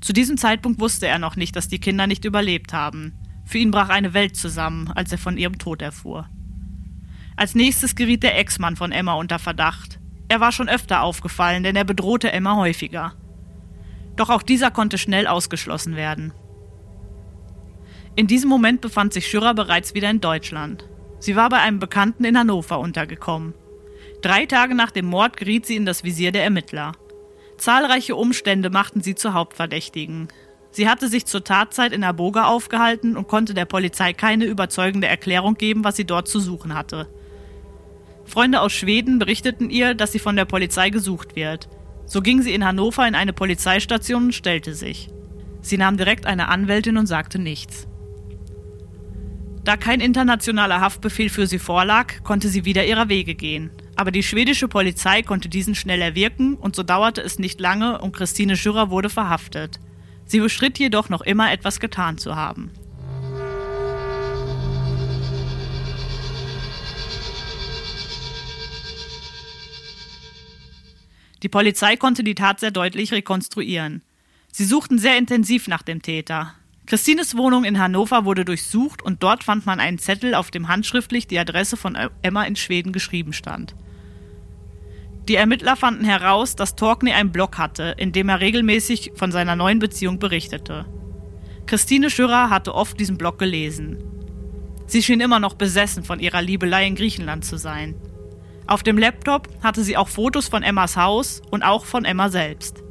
Zu 0.00 0.14
diesem 0.14 0.38
Zeitpunkt 0.38 0.80
wusste 0.80 1.06
er 1.06 1.18
noch 1.18 1.36
nicht, 1.36 1.54
dass 1.54 1.68
die 1.68 1.78
Kinder 1.78 2.06
nicht 2.06 2.24
überlebt 2.24 2.72
haben. 2.72 3.12
Für 3.44 3.58
ihn 3.58 3.72
brach 3.72 3.90
eine 3.90 4.14
Welt 4.14 4.36
zusammen, 4.36 4.90
als 4.94 5.12
er 5.12 5.18
von 5.18 5.36
ihrem 5.36 5.58
Tod 5.58 5.82
erfuhr. 5.82 6.30
Als 7.36 7.54
nächstes 7.54 7.94
geriet 7.94 8.22
der 8.22 8.38
Ex-Mann 8.38 8.76
von 8.76 8.90
Emma 8.90 9.16
unter 9.16 9.38
Verdacht. 9.38 10.00
Er 10.28 10.40
war 10.40 10.50
schon 10.50 10.70
öfter 10.70 11.02
aufgefallen, 11.02 11.62
denn 11.62 11.76
er 11.76 11.84
bedrohte 11.84 12.32
Emma 12.32 12.56
häufiger. 12.56 13.12
Doch 14.16 14.30
auch 14.30 14.42
dieser 14.42 14.70
konnte 14.70 14.96
schnell 14.96 15.26
ausgeschlossen 15.26 15.94
werden. 15.94 16.32
In 18.18 18.26
diesem 18.26 18.48
Moment 18.48 18.80
befand 18.80 19.12
sich 19.12 19.28
Schürrer 19.28 19.52
bereits 19.52 19.92
wieder 19.94 20.08
in 20.08 20.22
Deutschland. 20.22 20.88
Sie 21.18 21.36
war 21.36 21.50
bei 21.50 21.58
einem 21.58 21.78
Bekannten 21.78 22.24
in 22.24 22.38
Hannover 22.38 22.78
untergekommen. 22.78 23.52
Drei 24.22 24.46
Tage 24.46 24.74
nach 24.74 24.90
dem 24.90 25.04
Mord 25.04 25.36
geriet 25.36 25.66
sie 25.66 25.76
in 25.76 25.84
das 25.84 26.02
Visier 26.02 26.32
der 26.32 26.42
Ermittler. 26.42 26.92
Zahlreiche 27.58 28.16
Umstände 28.16 28.70
machten 28.70 29.02
sie 29.02 29.14
zur 29.14 29.34
Hauptverdächtigen. 29.34 30.28
Sie 30.70 30.88
hatte 30.88 31.08
sich 31.08 31.26
zur 31.26 31.44
Tatzeit 31.44 31.92
in 31.92 32.04
Aboga 32.04 32.46
aufgehalten 32.46 33.18
und 33.18 33.28
konnte 33.28 33.52
der 33.52 33.66
Polizei 33.66 34.14
keine 34.14 34.46
überzeugende 34.46 35.08
Erklärung 35.08 35.54
geben, 35.54 35.84
was 35.84 35.96
sie 35.96 36.06
dort 36.06 36.26
zu 36.26 36.40
suchen 36.40 36.74
hatte. 36.74 37.08
Freunde 38.24 38.62
aus 38.62 38.72
Schweden 38.72 39.18
berichteten 39.18 39.68
ihr, 39.68 39.92
dass 39.92 40.12
sie 40.12 40.18
von 40.18 40.36
der 40.36 40.46
Polizei 40.46 40.88
gesucht 40.88 41.36
wird. 41.36 41.68
So 42.06 42.22
ging 42.22 42.40
sie 42.40 42.54
in 42.54 42.64
Hannover 42.64 43.06
in 43.06 43.14
eine 43.14 43.34
Polizeistation 43.34 44.24
und 44.24 44.34
stellte 44.34 44.74
sich. 44.74 45.10
Sie 45.60 45.76
nahm 45.76 45.98
direkt 45.98 46.24
eine 46.24 46.48
Anwältin 46.48 46.96
und 46.96 47.06
sagte 47.06 47.38
nichts. 47.38 47.86
Da 49.66 49.76
kein 49.76 50.00
internationaler 50.00 50.80
Haftbefehl 50.80 51.28
für 51.28 51.48
sie 51.48 51.58
vorlag, 51.58 52.22
konnte 52.22 52.48
sie 52.48 52.64
wieder 52.64 52.86
ihrer 52.86 53.08
Wege 53.08 53.34
gehen. 53.34 53.72
Aber 53.96 54.12
die 54.12 54.22
schwedische 54.22 54.68
Polizei 54.68 55.22
konnte 55.22 55.48
diesen 55.48 55.74
schnell 55.74 56.00
erwirken 56.00 56.54
und 56.54 56.76
so 56.76 56.84
dauerte 56.84 57.20
es 57.20 57.40
nicht 57.40 57.60
lange 57.60 58.00
und 58.00 58.12
Christine 58.12 58.56
Schürrer 58.56 58.90
wurde 58.90 59.10
verhaftet. 59.10 59.80
Sie 60.24 60.38
bestritt 60.38 60.78
jedoch 60.78 61.08
noch 61.08 61.20
immer 61.20 61.50
etwas 61.50 61.80
getan 61.80 62.16
zu 62.16 62.36
haben. 62.36 62.70
Die 71.42 71.48
Polizei 71.48 71.96
konnte 71.96 72.22
die 72.22 72.36
Tat 72.36 72.60
sehr 72.60 72.70
deutlich 72.70 73.12
rekonstruieren. 73.12 74.02
Sie 74.52 74.64
suchten 74.64 75.00
sehr 75.00 75.18
intensiv 75.18 75.66
nach 75.66 75.82
dem 75.82 76.02
Täter. 76.02 76.54
Christines 76.86 77.36
Wohnung 77.36 77.64
in 77.64 77.80
Hannover 77.80 78.24
wurde 78.24 78.44
durchsucht 78.44 79.02
und 79.02 79.20
dort 79.24 79.42
fand 79.42 79.66
man 79.66 79.80
einen 79.80 79.98
Zettel, 79.98 80.36
auf 80.36 80.52
dem 80.52 80.68
handschriftlich 80.68 81.26
die 81.26 81.38
Adresse 81.38 81.76
von 81.76 81.98
Emma 82.22 82.44
in 82.44 82.54
Schweden 82.54 82.92
geschrieben 82.92 83.32
stand. 83.32 83.74
Die 85.28 85.34
Ermittler 85.34 85.74
fanden 85.74 86.04
heraus, 86.04 86.54
dass 86.54 86.76
Torkney 86.76 87.12
einen 87.12 87.32
Blog 87.32 87.58
hatte, 87.58 87.96
in 87.98 88.12
dem 88.12 88.28
er 88.28 88.38
regelmäßig 88.38 89.12
von 89.16 89.32
seiner 89.32 89.56
neuen 89.56 89.80
Beziehung 89.80 90.20
berichtete. 90.20 90.86
Christine 91.66 92.08
Schürrer 92.08 92.50
hatte 92.50 92.72
oft 92.72 93.00
diesen 93.00 93.18
Blog 93.18 93.40
gelesen. 93.40 93.98
Sie 94.86 95.02
schien 95.02 95.20
immer 95.20 95.40
noch 95.40 95.54
besessen 95.54 96.04
von 96.04 96.20
ihrer 96.20 96.40
Liebelei 96.40 96.86
in 96.86 96.94
Griechenland 96.94 97.44
zu 97.44 97.58
sein. 97.58 97.96
Auf 98.68 98.84
dem 98.84 98.98
Laptop 98.98 99.48
hatte 99.64 99.82
sie 99.82 99.96
auch 99.96 100.06
Fotos 100.06 100.46
von 100.46 100.62
Emmas 100.62 100.96
Haus 100.96 101.42
und 101.50 101.64
auch 101.64 101.84
von 101.84 102.04
Emma 102.04 102.28
selbst. 102.28 102.85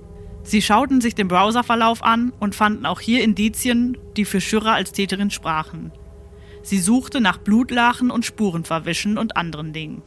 Sie 0.46 0.62
schauten 0.62 1.02
sich 1.02 1.16
den 1.16 1.28
Browserverlauf 1.28 2.04
an 2.04 2.32
und 2.40 2.54
fanden 2.54 2.86
auch 2.86 3.02
hier 3.02 3.24
Indizien, 3.24 3.98
die 4.16 4.25
für 4.25 4.40
Schürrer 4.40 4.74
als 4.74 4.92
Täterin 4.92 5.32
sprachen. 5.32 5.92
Sie 6.62 6.80
suchte 6.80 7.20
nach 7.20 7.40
Blutlachen 7.40 8.12
und 8.12 8.25
Spurenverwischen 8.25 9.18
und 9.18 9.38
anderen 9.38 9.74
Dingen. 9.74 10.04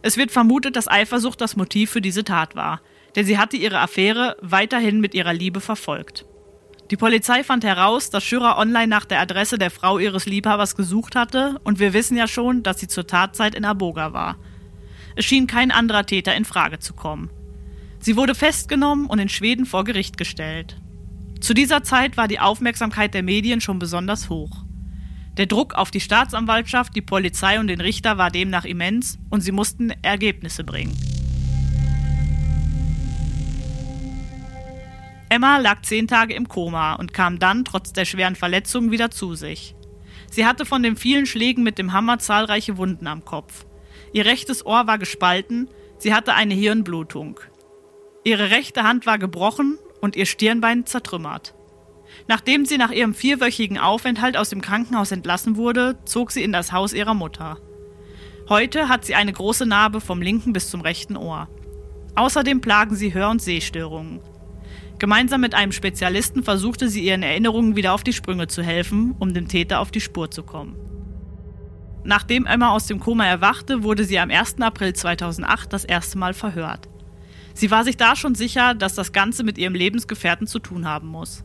Es 0.00 0.16
wird 0.16 0.30
vermutet, 0.30 0.76
dass 0.76 0.88
Eifersucht 0.88 1.42
das 1.42 1.56
Motiv 1.56 1.90
für 1.90 2.00
diese 2.00 2.24
Tat 2.24 2.56
war, 2.56 2.80
denn 3.14 3.26
sie 3.26 3.36
hatte 3.36 3.58
ihre 3.58 3.80
Affäre 3.80 4.36
weiterhin 4.40 4.98
mit 5.00 5.12
ihrer 5.12 5.34
Liebe 5.34 5.60
verfolgt. 5.60 6.24
Die 6.90 6.96
Polizei 6.96 7.44
fand 7.44 7.64
heraus, 7.64 8.08
dass 8.08 8.24
Schürer 8.24 8.56
online 8.56 8.88
nach 8.88 9.04
der 9.04 9.20
Adresse 9.20 9.58
der 9.58 9.70
Frau 9.70 9.98
ihres 9.98 10.24
Liebhabers 10.24 10.74
gesucht 10.74 11.16
hatte 11.16 11.60
und 11.64 11.78
wir 11.78 11.92
wissen 11.92 12.16
ja 12.16 12.26
schon, 12.26 12.62
dass 12.62 12.80
sie 12.80 12.88
zur 12.88 13.06
Tatzeit 13.06 13.54
in 13.54 13.66
Aboga 13.66 14.14
war. 14.14 14.38
Es 15.16 15.26
schien 15.26 15.46
kein 15.46 15.70
anderer 15.70 16.06
Täter 16.06 16.34
in 16.34 16.46
Frage 16.46 16.78
zu 16.78 16.94
kommen. 16.94 17.28
Sie 18.02 18.16
wurde 18.16 18.34
festgenommen 18.34 19.06
und 19.06 19.20
in 19.20 19.28
Schweden 19.28 19.64
vor 19.64 19.84
Gericht 19.84 20.18
gestellt. 20.18 20.76
Zu 21.40 21.54
dieser 21.54 21.84
Zeit 21.84 22.16
war 22.16 22.26
die 22.26 22.40
Aufmerksamkeit 22.40 23.14
der 23.14 23.22
Medien 23.22 23.60
schon 23.60 23.78
besonders 23.78 24.28
hoch. 24.28 24.64
Der 25.36 25.46
Druck 25.46 25.74
auf 25.74 25.92
die 25.92 26.00
Staatsanwaltschaft, 26.00 26.96
die 26.96 27.00
Polizei 27.00 27.60
und 27.60 27.68
den 27.68 27.80
Richter 27.80 28.18
war 28.18 28.32
demnach 28.32 28.64
immens 28.64 29.18
und 29.30 29.40
sie 29.42 29.52
mussten 29.52 29.90
Ergebnisse 30.02 30.64
bringen. 30.64 30.96
Emma 35.28 35.58
lag 35.58 35.82
zehn 35.82 36.08
Tage 36.08 36.34
im 36.34 36.48
Koma 36.48 36.94
und 36.94 37.14
kam 37.14 37.38
dann 37.38 37.64
trotz 37.64 37.92
der 37.92 38.04
schweren 38.04 38.34
Verletzungen 38.34 38.90
wieder 38.90 39.12
zu 39.12 39.36
sich. 39.36 39.76
Sie 40.28 40.44
hatte 40.44 40.66
von 40.66 40.82
den 40.82 40.96
vielen 40.96 41.26
Schlägen 41.26 41.62
mit 41.62 41.78
dem 41.78 41.92
Hammer 41.92 42.18
zahlreiche 42.18 42.76
Wunden 42.78 43.06
am 43.06 43.24
Kopf. 43.24 43.64
Ihr 44.12 44.24
rechtes 44.24 44.66
Ohr 44.66 44.88
war 44.88 44.98
gespalten, 44.98 45.68
sie 45.98 46.12
hatte 46.12 46.34
eine 46.34 46.54
Hirnblutung. 46.54 47.38
Ihre 48.24 48.50
rechte 48.50 48.84
Hand 48.84 49.04
war 49.06 49.18
gebrochen 49.18 49.78
und 50.00 50.14
ihr 50.14 50.26
Stirnbein 50.26 50.86
zertrümmert. 50.86 51.54
Nachdem 52.28 52.66
sie 52.66 52.78
nach 52.78 52.92
ihrem 52.92 53.14
vierwöchigen 53.14 53.78
Aufenthalt 53.78 54.36
aus 54.36 54.50
dem 54.50 54.60
Krankenhaus 54.60 55.10
entlassen 55.10 55.56
wurde, 55.56 55.98
zog 56.04 56.30
sie 56.30 56.44
in 56.44 56.52
das 56.52 56.70
Haus 56.70 56.92
ihrer 56.92 57.14
Mutter. 57.14 57.58
Heute 58.48 58.88
hat 58.88 59.04
sie 59.04 59.14
eine 59.14 59.32
große 59.32 59.66
Narbe 59.66 60.00
vom 60.00 60.22
linken 60.22 60.52
bis 60.52 60.70
zum 60.70 60.82
rechten 60.82 61.16
Ohr. 61.16 61.48
Außerdem 62.14 62.60
plagen 62.60 62.94
sie 62.94 63.12
Hör- 63.12 63.30
und 63.30 63.42
Sehstörungen. 63.42 64.20
Gemeinsam 64.98 65.40
mit 65.40 65.54
einem 65.54 65.72
Spezialisten 65.72 66.44
versuchte 66.44 66.88
sie 66.88 67.04
ihren 67.04 67.24
Erinnerungen 67.24 67.74
wieder 67.74 67.92
auf 67.92 68.04
die 68.04 68.12
Sprünge 68.12 68.46
zu 68.46 68.62
helfen, 68.62 69.16
um 69.18 69.34
dem 69.34 69.48
Täter 69.48 69.80
auf 69.80 69.90
die 69.90 70.00
Spur 70.00 70.30
zu 70.30 70.44
kommen. 70.44 70.76
Nachdem 72.04 72.46
Emma 72.46 72.70
aus 72.70 72.86
dem 72.86 73.00
Koma 73.00 73.26
erwachte, 73.26 73.82
wurde 73.82 74.04
sie 74.04 74.18
am 74.18 74.30
1. 74.30 74.60
April 74.60 74.92
2008 74.92 75.72
das 75.72 75.84
erste 75.84 76.18
Mal 76.18 76.34
verhört. 76.34 76.91
Sie 77.54 77.70
war 77.70 77.84
sich 77.84 77.96
da 77.96 78.16
schon 78.16 78.34
sicher, 78.34 78.74
dass 78.74 78.94
das 78.94 79.12
Ganze 79.12 79.44
mit 79.44 79.58
ihrem 79.58 79.74
Lebensgefährten 79.74 80.46
zu 80.46 80.58
tun 80.58 80.86
haben 80.86 81.08
muss. 81.08 81.44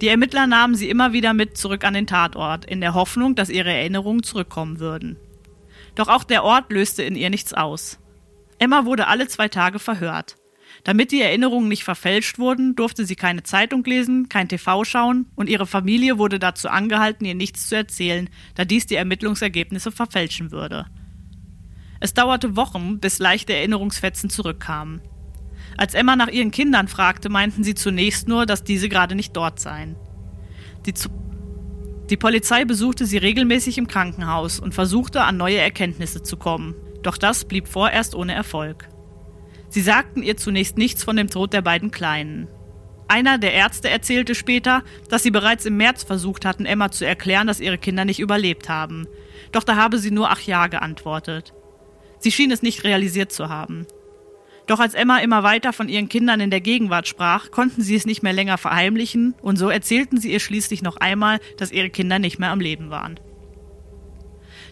Die 0.00 0.08
Ermittler 0.08 0.46
nahmen 0.46 0.74
sie 0.74 0.88
immer 0.88 1.12
wieder 1.12 1.34
mit 1.34 1.56
zurück 1.56 1.84
an 1.84 1.94
den 1.94 2.06
Tatort, 2.06 2.64
in 2.64 2.80
der 2.80 2.94
Hoffnung, 2.94 3.34
dass 3.34 3.50
ihre 3.50 3.72
Erinnerungen 3.72 4.22
zurückkommen 4.22 4.78
würden. 4.78 5.16
Doch 5.96 6.08
auch 6.08 6.22
der 6.22 6.44
Ort 6.44 6.70
löste 6.70 7.02
in 7.02 7.16
ihr 7.16 7.30
nichts 7.30 7.52
aus. 7.52 7.98
Emma 8.58 8.84
wurde 8.84 9.08
alle 9.08 9.26
zwei 9.26 9.48
Tage 9.48 9.78
verhört. 9.78 10.36
Damit 10.84 11.10
die 11.10 11.20
Erinnerungen 11.20 11.68
nicht 11.68 11.82
verfälscht 11.82 12.38
wurden, 12.38 12.76
durfte 12.76 13.04
sie 13.04 13.16
keine 13.16 13.42
Zeitung 13.42 13.82
lesen, 13.84 14.28
kein 14.28 14.48
TV 14.48 14.84
schauen 14.84 15.26
und 15.34 15.48
ihre 15.48 15.66
Familie 15.66 16.18
wurde 16.18 16.38
dazu 16.38 16.68
angehalten, 16.68 17.24
ihr 17.24 17.34
nichts 17.34 17.68
zu 17.68 17.74
erzählen, 17.74 18.28
da 18.54 18.64
dies 18.64 18.86
die 18.86 18.94
Ermittlungsergebnisse 18.94 19.90
verfälschen 19.90 20.52
würde. 20.52 20.86
Es 22.00 22.14
dauerte 22.14 22.56
Wochen, 22.56 23.00
bis 23.00 23.18
leichte 23.18 23.54
Erinnerungsfetzen 23.54 24.30
zurückkamen. 24.30 25.00
Als 25.76 25.94
Emma 25.94 26.16
nach 26.16 26.28
ihren 26.28 26.50
Kindern 26.50 26.88
fragte, 26.88 27.28
meinten 27.28 27.64
sie 27.64 27.74
zunächst 27.74 28.28
nur, 28.28 28.46
dass 28.46 28.64
diese 28.64 28.88
gerade 28.88 29.14
nicht 29.14 29.36
dort 29.36 29.60
seien. 29.60 29.96
Die, 30.86 30.94
die 32.10 32.16
Polizei 32.16 32.64
besuchte 32.64 33.04
sie 33.06 33.18
regelmäßig 33.18 33.78
im 33.78 33.86
Krankenhaus 33.86 34.60
und 34.60 34.74
versuchte, 34.74 35.22
an 35.22 35.36
neue 35.36 35.58
Erkenntnisse 35.58 36.22
zu 36.22 36.36
kommen. 36.36 36.74
Doch 37.02 37.16
das 37.16 37.44
blieb 37.44 37.68
vorerst 37.68 38.14
ohne 38.14 38.34
Erfolg. 38.34 38.88
Sie 39.68 39.82
sagten 39.82 40.22
ihr 40.22 40.36
zunächst 40.36 40.78
nichts 40.78 41.04
von 41.04 41.16
dem 41.16 41.28
Tod 41.28 41.52
der 41.52 41.62
beiden 41.62 41.90
Kleinen. 41.90 42.48
Einer 43.06 43.38
der 43.38 43.54
Ärzte 43.54 43.88
erzählte 43.88 44.34
später, 44.34 44.82
dass 45.08 45.22
sie 45.22 45.30
bereits 45.30 45.64
im 45.64 45.76
März 45.76 46.02
versucht 46.02 46.44
hatten, 46.44 46.66
Emma 46.66 46.90
zu 46.90 47.06
erklären, 47.06 47.46
dass 47.46 47.60
ihre 47.60 47.78
Kinder 47.78 48.04
nicht 48.04 48.20
überlebt 48.20 48.68
haben. 48.68 49.06
Doch 49.52 49.64
da 49.64 49.76
habe 49.76 49.98
sie 49.98 50.10
nur 50.10 50.30
Ach 50.30 50.40
ja 50.40 50.66
geantwortet. 50.66 51.54
Sie 52.20 52.32
schien 52.32 52.50
es 52.50 52.62
nicht 52.62 52.84
realisiert 52.84 53.32
zu 53.32 53.48
haben. 53.48 53.86
Doch 54.66 54.80
als 54.80 54.94
Emma 54.94 55.18
immer 55.18 55.42
weiter 55.42 55.72
von 55.72 55.88
ihren 55.88 56.10
Kindern 56.10 56.40
in 56.40 56.50
der 56.50 56.60
Gegenwart 56.60 57.08
sprach, 57.08 57.50
konnten 57.50 57.80
sie 57.80 57.94
es 57.94 58.04
nicht 58.04 58.22
mehr 58.22 58.34
länger 58.34 58.58
verheimlichen 58.58 59.34
und 59.40 59.56
so 59.56 59.70
erzählten 59.70 60.20
sie 60.20 60.30
ihr 60.30 60.40
schließlich 60.40 60.82
noch 60.82 60.98
einmal, 60.98 61.40
dass 61.56 61.72
ihre 61.72 61.88
Kinder 61.88 62.18
nicht 62.18 62.38
mehr 62.38 62.50
am 62.50 62.60
Leben 62.60 62.90
waren. 62.90 63.18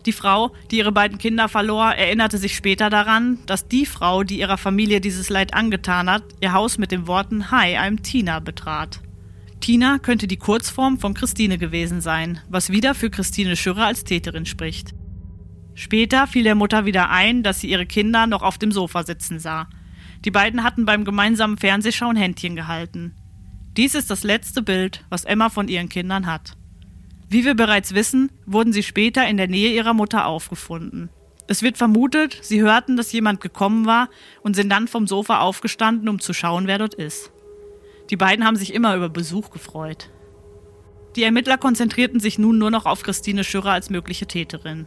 Die 0.04 0.12
Frau, 0.12 0.52
die 0.70 0.78
ihre 0.78 0.92
beiden 0.92 1.18
Kinder 1.18 1.48
verlor, 1.48 1.92
erinnerte 1.92 2.38
sich 2.38 2.54
später 2.54 2.90
daran, 2.90 3.38
dass 3.46 3.66
die 3.66 3.86
Frau, 3.86 4.22
die 4.22 4.38
ihrer 4.38 4.58
Familie 4.58 5.00
dieses 5.00 5.30
Leid 5.30 5.54
angetan 5.54 6.08
hat, 6.08 6.22
ihr 6.40 6.52
Haus 6.52 6.78
mit 6.78 6.92
den 6.92 7.06
Worten 7.06 7.50
Hi, 7.50 7.76
I'm 7.76 8.02
Tina 8.02 8.38
betrat. 8.38 9.00
Tina 9.60 9.98
könnte 9.98 10.28
die 10.28 10.36
Kurzform 10.36 10.98
von 10.98 11.14
Christine 11.14 11.58
gewesen 11.58 12.00
sein, 12.00 12.38
was 12.48 12.70
wieder 12.70 12.94
für 12.94 13.10
Christine 13.10 13.56
Schürrer 13.56 13.86
als 13.86 14.04
Täterin 14.04 14.46
spricht. 14.46 14.94
Später 15.76 16.26
fiel 16.26 16.42
der 16.42 16.54
Mutter 16.54 16.86
wieder 16.86 17.10
ein, 17.10 17.42
dass 17.42 17.60
sie 17.60 17.68
ihre 17.68 17.84
Kinder 17.84 18.26
noch 18.26 18.42
auf 18.42 18.56
dem 18.56 18.72
Sofa 18.72 19.02
sitzen 19.04 19.38
sah. 19.38 19.68
Die 20.24 20.30
beiden 20.30 20.64
hatten 20.64 20.86
beim 20.86 21.04
gemeinsamen 21.04 21.58
Fernsehschauen 21.58 22.16
Händchen 22.16 22.56
gehalten. 22.56 23.14
Dies 23.76 23.94
ist 23.94 24.10
das 24.10 24.24
letzte 24.24 24.62
Bild, 24.62 25.04
was 25.10 25.26
Emma 25.26 25.50
von 25.50 25.68
ihren 25.68 25.90
Kindern 25.90 26.26
hat. 26.26 26.56
Wie 27.28 27.44
wir 27.44 27.54
bereits 27.54 27.94
wissen, 27.94 28.32
wurden 28.46 28.72
sie 28.72 28.82
später 28.82 29.28
in 29.28 29.36
der 29.36 29.48
Nähe 29.48 29.70
ihrer 29.74 29.92
Mutter 29.92 30.24
aufgefunden. 30.24 31.10
Es 31.46 31.62
wird 31.62 31.76
vermutet, 31.76 32.38
sie 32.40 32.62
hörten, 32.62 32.96
dass 32.96 33.12
jemand 33.12 33.42
gekommen 33.42 33.84
war 33.84 34.08
und 34.42 34.56
sind 34.56 34.70
dann 34.70 34.88
vom 34.88 35.06
Sofa 35.06 35.40
aufgestanden, 35.40 36.08
um 36.08 36.20
zu 36.20 36.32
schauen, 36.32 36.66
wer 36.66 36.78
dort 36.78 36.94
ist. 36.94 37.32
Die 38.08 38.16
beiden 38.16 38.46
haben 38.46 38.56
sich 38.56 38.72
immer 38.72 38.96
über 38.96 39.10
Besuch 39.10 39.50
gefreut. 39.50 40.08
Die 41.16 41.22
Ermittler 41.22 41.58
konzentrierten 41.58 42.18
sich 42.18 42.38
nun 42.38 42.56
nur 42.56 42.70
noch 42.70 42.86
auf 42.86 43.02
Christine 43.02 43.44
Schürrer 43.44 43.72
als 43.72 43.90
mögliche 43.90 44.26
Täterin. 44.26 44.86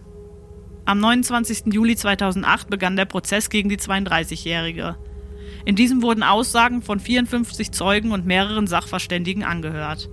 Am 0.89 0.99
29. 1.01 1.71
Juli 1.71 1.95
2008 1.95 2.67
begann 2.67 2.95
der 2.95 3.05
Prozess 3.05 3.51
gegen 3.51 3.69
die 3.69 3.77
32-Jährige. 3.77 4.97
In 5.63 5.75
diesem 5.75 6.01
wurden 6.01 6.23
Aussagen 6.23 6.81
von 6.81 6.99
54 6.99 7.71
Zeugen 7.71 8.11
und 8.11 8.25
mehreren 8.25 8.65
Sachverständigen 8.65 9.43
angehört. 9.43 10.09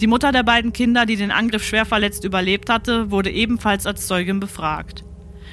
Die 0.00 0.06
Mutter 0.06 0.30
der 0.30 0.44
beiden 0.44 0.72
Kinder, 0.72 1.04
die 1.04 1.16
den 1.16 1.32
Angriff 1.32 1.64
schwer 1.64 1.84
verletzt 1.84 2.22
überlebt 2.22 2.70
hatte, 2.70 3.10
wurde 3.10 3.32
ebenfalls 3.32 3.84
als 3.84 4.06
Zeugin 4.06 4.38
befragt. 4.38 5.02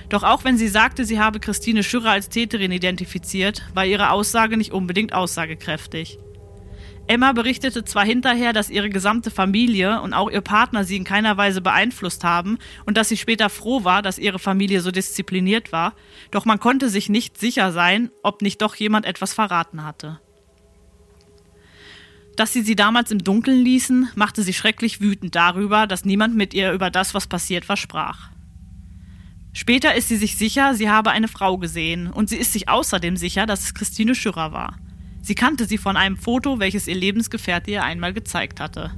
Doch 0.10 0.22
auch 0.22 0.44
wenn 0.44 0.60
sie 0.60 0.68
sagte, 0.68 1.06
sie 1.06 1.20
habe 1.20 1.40
Christine 1.40 1.82
Schürrer 1.82 2.12
als 2.12 2.30
Täterin 2.30 2.72
identifiziert, 2.72 3.64
war 3.74 3.88
ihre 3.88 4.12
Aussage 4.12 4.58
nicht 4.58 4.74
unbedingt 4.74 5.12
aussagekräftig. 5.12 6.20
Emma 7.10 7.32
berichtete 7.32 7.84
zwar 7.84 8.06
hinterher, 8.06 8.54
dass 8.54 8.70
ihre 8.70 8.92
gesamte 8.92 9.32
Familie 9.32 10.00
und 10.00 10.14
auch 10.14 10.30
ihr 10.30 10.42
Partner 10.42 10.84
sie 10.84 10.96
in 10.96 11.06
keiner 11.06 11.38
Weise 11.38 11.60
beeinflusst 11.60 12.24
haben 12.24 12.60
und 12.86 12.98
dass 12.98 13.10
sie 13.10 13.18
später 13.18 13.50
froh 13.50 13.84
war, 13.84 14.04
dass 14.04 14.20
ihre 14.20 14.38
Familie 14.38 14.82
so 14.82 14.92
diszipliniert 14.92 15.72
war, 15.72 15.96
doch 16.30 16.46
man 16.46 16.60
konnte 16.60 16.88
sich 16.88 17.10
nicht 17.10 17.40
sicher 17.40 17.72
sein, 17.72 18.12
ob 18.22 18.44
nicht 18.44 18.62
doch 18.62 18.76
jemand 18.76 19.08
etwas 19.08 19.34
verraten 19.34 19.84
hatte. 19.84 20.20
Dass 22.36 22.54
sie 22.54 22.62
sie 22.62 22.76
damals 22.76 23.10
im 23.10 23.24
Dunkeln 23.24 23.64
ließen, 23.64 24.10
machte 24.14 24.44
sie 24.44 24.54
schrecklich 24.54 25.02
wütend 25.02 25.34
darüber, 25.34 25.88
dass 25.88 26.06
niemand 26.06 26.36
mit 26.36 26.54
ihr 26.54 26.74
über 26.74 26.92
das, 26.92 27.16
was 27.16 27.26
passiert 27.26 27.68
war, 27.70 27.78
sprach. 27.78 28.30
Später 29.52 29.96
ist 29.96 30.10
sie 30.10 30.18
sich 30.18 30.38
sicher, 30.38 30.76
sie 30.76 30.92
habe 30.92 31.10
eine 31.10 31.28
Frau 31.28 31.58
gesehen 31.58 32.12
und 32.12 32.30
sie 32.30 32.38
ist 32.38 32.54
sich 32.54 32.70
außerdem 32.70 33.18
sicher, 33.18 33.48
dass 33.48 33.62
es 33.62 33.74
Christine 33.74 34.14
Schürrer 34.14 34.52
war. 34.52 34.78
Sie 35.22 35.36
kannte 35.36 35.66
sie 35.66 35.78
von 35.78 35.98
einem 35.98 36.18
Foto, 36.18 36.60
welches 36.60 36.88
ihr 36.88 36.96
Lebensgefährte 36.96 37.72
ihr 37.72 37.84
einmal 37.84 38.14
gezeigt 38.14 38.60
hatte. 38.60 38.92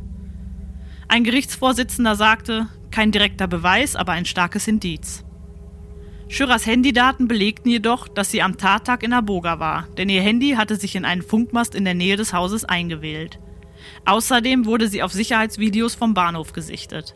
Ein 1.08 1.24
Gerichtsvorsitzender 1.24 2.16
sagte, 2.16 2.68
kein 2.90 3.12
direkter 3.12 3.48
Beweis, 3.48 3.96
aber 3.96 4.14
ein 4.14 4.26
starkes 4.26 4.68
Indiz. 4.68 5.26
Schürers 6.30 6.66
Handydaten 6.66 7.28
belegten 7.28 7.70
jedoch, 7.70 8.08
dass 8.08 8.32
sie 8.32 8.42
am 8.42 8.58
Tattag 8.58 9.04
in 9.04 9.12
Aboga 9.12 9.60
war, 9.60 9.88
denn 9.98 10.08
ihr 10.08 10.22
Handy 10.22 10.52
hatte 10.52 10.78
sich 10.78 10.96
in 10.96 11.04
einen 11.04 11.22
Funkmast 11.22 11.76
in 11.76 11.84
der 11.84 11.94
Nähe 11.94 12.16
des 12.16 12.32
Hauses 12.34 12.64
eingewählt. 12.64 13.40
Außerdem 14.06 14.66
wurde 14.66 14.88
sie 14.88 15.04
auf 15.04 15.12
Sicherheitsvideos 15.12 15.96
vom 15.96 16.14
Bahnhof 16.14 16.54
gesichtet. 16.54 17.16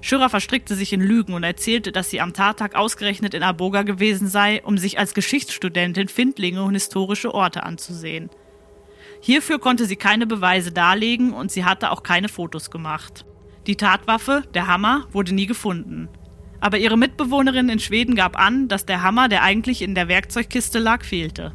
Schürer 0.00 0.28
verstrickte 0.28 0.74
sich 0.74 0.92
in 0.92 1.00
Lügen 1.00 1.34
und 1.34 1.42
erzählte, 1.42 1.92
dass 1.92 2.10
sie 2.10 2.20
am 2.20 2.32
Tattag 2.32 2.74
ausgerechnet 2.74 3.34
in 3.34 3.42
Aboga 3.42 3.82
gewesen 3.82 4.28
sei, 4.28 4.62
um 4.62 4.78
sich 4.78 4.98
als 4.98 5.14
Geschichtsstudentin 5.14 6.08
Findlinge 6.08 6.62
und 6.62 6.74
historische 6.74 7.34
Orte 7.34 7.64
anzusehen. 7.64 8.30
Hierfür 9.20 9.58
konnte 9.58 9.86
sie 9.86 9.96
keine 9.96 10.26
Beweise 10.26 10.72
darlegen 10.72 11.32
und 11.32 11.50
sie 11.50 11.64
hatte 11.64 11.90
auch 11.90 12.02
keine 12.02 12.28
Fotos 12.28 12.70
gemacht. 12.70 13.24
Die 13.66 13.76
Tatwaffe, 13.76 14.44
der 14.54 14.66
Hammer, 14.66 15.06
wurde 15.12 15.34
nie 15.34 15.46
gefunden. 15.46 16.08
Aber 16.60 16.78
ihre 16.78 16.96
Mitbewohnerin 16.96 17.68
in 17.68 17.78
Schweden 17.78 18.14
gab 18.14 18.38
an, 18.38 18.68
dass 18.68 18.86
der 18.86 19.02
Hammer, 19.02 19.28
der 19.28 19.42
eigentlich 19.42 19.82
in 19.82 19.94
der 19.94 20.08
Werkzeugkiste 20.08 20.78
lag, 20.78 21.04
fehlte. 21.04 21.54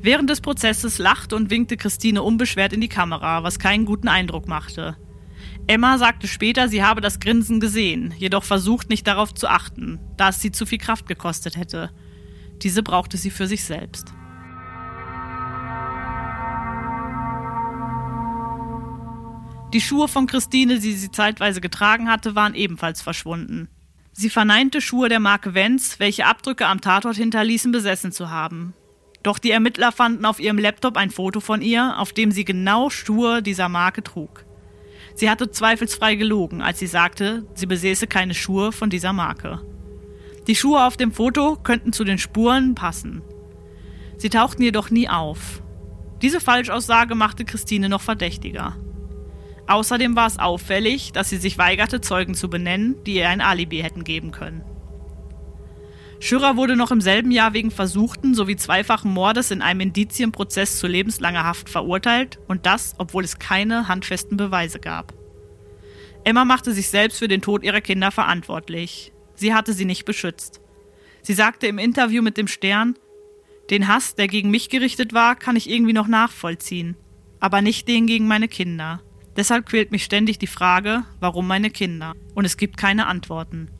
Während 0.00 0.30
des 0.30 0.40
Prozesses 0.40 0.98
lachte 0.98 1.36
und 1.36 1.50
winkte 1.50 1.76
Christine 1.76 2.22
unbeschwert 2.22 2.72
in 2.72 2.80
die 2.80 2.88
Kamera, 2.88 3.42
was 3.42 3.58
keinen 3.58 3.84
guten 3.84 4.08
Eindruck 4.08 4.48
machte. 4.48 4.96
Emma 5.68 5.98
sagte 5.98 6.28
später, 6.28 6.68
sie 6.68 6.84
habe 6.84 7.00
das 7.00 7.18
Grinsen 7.18 7.58
gesehen, 7.58 8.14
jedoch 8.16 8.44
versucht 8.44 8.88
nicht 8.88 9.06
darauf 9.06 9.34
zu 9.34 9.48
achten, 9.48 9.98
da 10.16 10.28
es 10.28 10.40
sie 10.40 10.52
zu 10.52 10.64
viel 10.64 10.78
Kraft 10.78 11.08
gekostet 11.08 11.56
hätte. 11.56 11.90
Diese 12.62 12.84
brauchte 12.84 13.16
sie 13.16 13.30
für 13.30 13.48
sich 13.48 13.64
selbst. 13.64 14.12
Die 19.72 19.80
Schuhe 19.80 20.06
von 20.06 20.26
Christine, 20.26 20.78
die 20.78 20.92
sie 20.92 21.10
zeitweise 21.10 21.60
getragen 21.60 22.08
hatte, 22.08 22.36
waren 22.36 22.54
ebenfalls 22.54 23.02
verschwunden. 23.02 23.68
Sie 24.12 24.30
verneinte 24.30 24.80
Schuhe 24.80 25.08
der 25.08 25.20
Marke 25.20 25.52
Vents, 25.52 25.98
welche 25.98 26.26
Abdrücke 26.26 26.66
am 26.66 26.80
Tatort 26.80 27.16
hinterließen, 27.16 27.72
besessen 27.72 28.12
zu 28.12 28.30
haben. 28.30 28.72
Doch 29.24 29.38
die 29.38 29.50
Ermittler 29.50 29.90
fanden 29.90 30.24
auf 30.24 30.38
ihrem 30.38 30.58
Laptop 30.58 30.96
ein 30.96 31.10
Foto 31.10 31.40
von 31.40 31.60
ihr, 31.60 31.98
auf 31.98 32.12
dem 32.12 32.30
sie 32.30 32.44
genau 32.44 32.88
Schuhe 32.88 33.42
dieser 33.42 33.68
Marke 33.68 34.04
trug. 34.04 34.46
Sie 35.16 35.30
hatte 35.30 35.50
zweifelsfrei 35.50 36.14
gelogen, 36.14 36.60
als 36.60 36.78
sie 36.78 36.86
sagte, 36.86 37.46
sie 37.54 37.64
besäße 37.64 38.06
keine 38.06 38.34
Schuhe 38.34 38.70
von 38.70 38.90
dieser 38.90 39.14
Marke. 39.14 39.62
Die 40.46 40.54
Schuhe 40.54 40.84
auf 40.84 40.98
dem 40.98 41.10
Foto 41.10 41.56
könnten 41.56 41.94
zu 41.94 42.04
den 42.04 42.18
Spuren 42.18 42.74
passen. 42.74 43.22
Sie 44.18 44.28
tauchten 44.28 44.62
jedoch 44.62 44.90
nie 44.90 45.08
auf. 45.08 45.62
Diese 46.20 46.38
Falschaussage 46.38 47.14
machte 47.14 47.46
Christine 47.46 47.88
noch 47.88 48.02
verdächtiger. 48.02 48.76
Außerdem 49.66 50.14
war 50.16 50.26
es 50.26 50.38
auffällig, 50.38 51.12
dass 51.12 51.30
sie 51.30 51.38
sich 51.38 51.56
weigerte, 51.56 52.02
Zeugen 52.02 52.34
zu 52.34 52.50
benennen, 52.50 53.02
die 53.04 53.14
ihr 53.14 53.28
ein 53.30 53.40
Alibi 53.40 53.78
hätten 53.78 54.04
geben 54.04 54.32
können. 54.32 54.62
Schürer 56.18 56.56
wurde 56.56 56.76
noch 56.76 56.90
im 56.90 57.00
selben 57.00 57.30
Jahr 57.30 57.52
wegen 57.52 57.70
versuchten 57.70 58.34
sowie 58.34 58.56
zweifachen 58.56 59.12
Mordes 59.12 59.50
in 59.50 59.62
einem 59.62 59.80
Indizienprozess 59.80 60.78
zu 60.78 60.86
lebenslanger 60.86 61.44
Haft 61.44 61.68
verurteilt 61.68 62.38
und 62.48 62.66
das, 62.66 62.94
obwohl 62.98 63.24
es 63.24 63.38
keine 63.38 63.88
handfesten 63.88 64.36
Beweise 64.36 64.80
gab. 64.80 65.12
Emma 66.24 66.44
machte 66.44 66.72
sich 66.72 66.88
selbst 66.88 67.18
für 67.18 67.28
den 67.28 67.42
Tod 67.42 67.62
ihrer 67.62 67.80
Kinder 67.80 68.10
verantwortlich. 68.10 69.12
Sie 69.34 69.54
hatte 69.54 69.72
sie 69.72 69.84
nicht 69.84 70.04
beschützt. 70.04 70.60
Sie 71.22 71.34
sagte 71.34 71.66
im 71.66 71.78
Interview 71.78 72.22
mit 72.22 72.36
dem 72.36 72.48
Stern, 72.48 72.96
den 73.70 73.88
Hass, 73.88 74.14
der 74.14 74.28
gegen 74.28 74.50
mich 74.50 74.68
gerichtet 74.68 75.12
war, 75.12 75.36
kann 75.36 75.56
ich 75.56 75.68
irgendwie 75.68 75.92
noch 75.92 76.08
nachvollziehen, 76.08 76.96
aber 77.40 77.62
nicht 77.62 77.88
den 77.88 78.06
gegen 78.06 78.26
meine 78.26 78.48
Kinder. 78.48 79.02
Deshalb 79.36 79.66
quält 79.66 79.90
mich 79.90 80.04
ständig 80.04 80.38
die 80.38 80.46
Frage, 80.46 81.04
warum 81.20 81.46
meine 81.46 81.70
Kinder? 81.70 82.14
Und 82.34 82.44
es 82.44 82.56
gibt 82.56 82.76
keine 82.76 83.06
Antworten. 83.06 83.70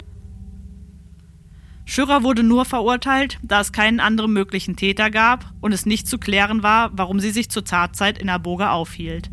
Schürer 1.89 2.25
wurde 2.25 2.43
nur 2.43 2.65
verurteilt, 2.65 3.39
da 3.43 3.61
es 3.61 3.73
keinen 3.73 4.01
anderen 4.01 4.33
möglichen 4.33 4.75
Täter 4.75 5.09
gab 5.09 5.53
und 5.61 5.73
es 5.73 5.87
nicht 5.87 6.09
zu 6.09 6.19
klären 6.19 6.65
war, 6.65 6.91
warum 6.93 7.21
sie 7.21 7.31
sich 7.31 7.49
zur 7.49 7.65
Tatzeit 7.65 8.19
in 8.19 8.29
Aboga 8.29 8.73
aufhielt. 8.73 9.31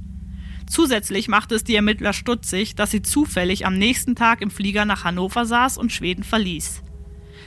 Zusätzlich 0.69 1.27
machte 1.27 1.55
es 1.55 1.63
die 1.63 1.75
Ermittler 1.75 2.13
stutzig, 2.13 2.75
dass 2.75 2.91
sie 2.91 3.01
zufällig 3.01 3.65
am 3.65 3.77
nächsten 3.77 4.15
Tag 4.15 4.41
im 4.41 4.51
Flieger 4.51 4.85
nach 4.85 5.03
Hannover 5.03 5.45
saß 5.45 5.79
und 5.79 5.91
Schweden 5.91 6.23
verließ. 6.23 6.83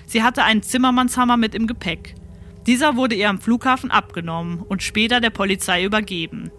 Sie 0.07 0.25
hatte 0.25 0.43
einen 0.43 0.65
Zimmermannshammer 0.65 1.37
mit 1.37 1.55
im 1.55 1.69
Gepäck. 1.69 2.17
Dieser 2.67 2.97
wurde 2.97 3.15
ihr 3.15 3.31
am 3.31 3.41
Flughafen 3.41 3.93
abgenommen 3.93 4.59
und 4.59 4.83
später 4.83 5.21
der 5.21 5.31
Polizei 5.31 5.85
übergeben. 5.85 6.51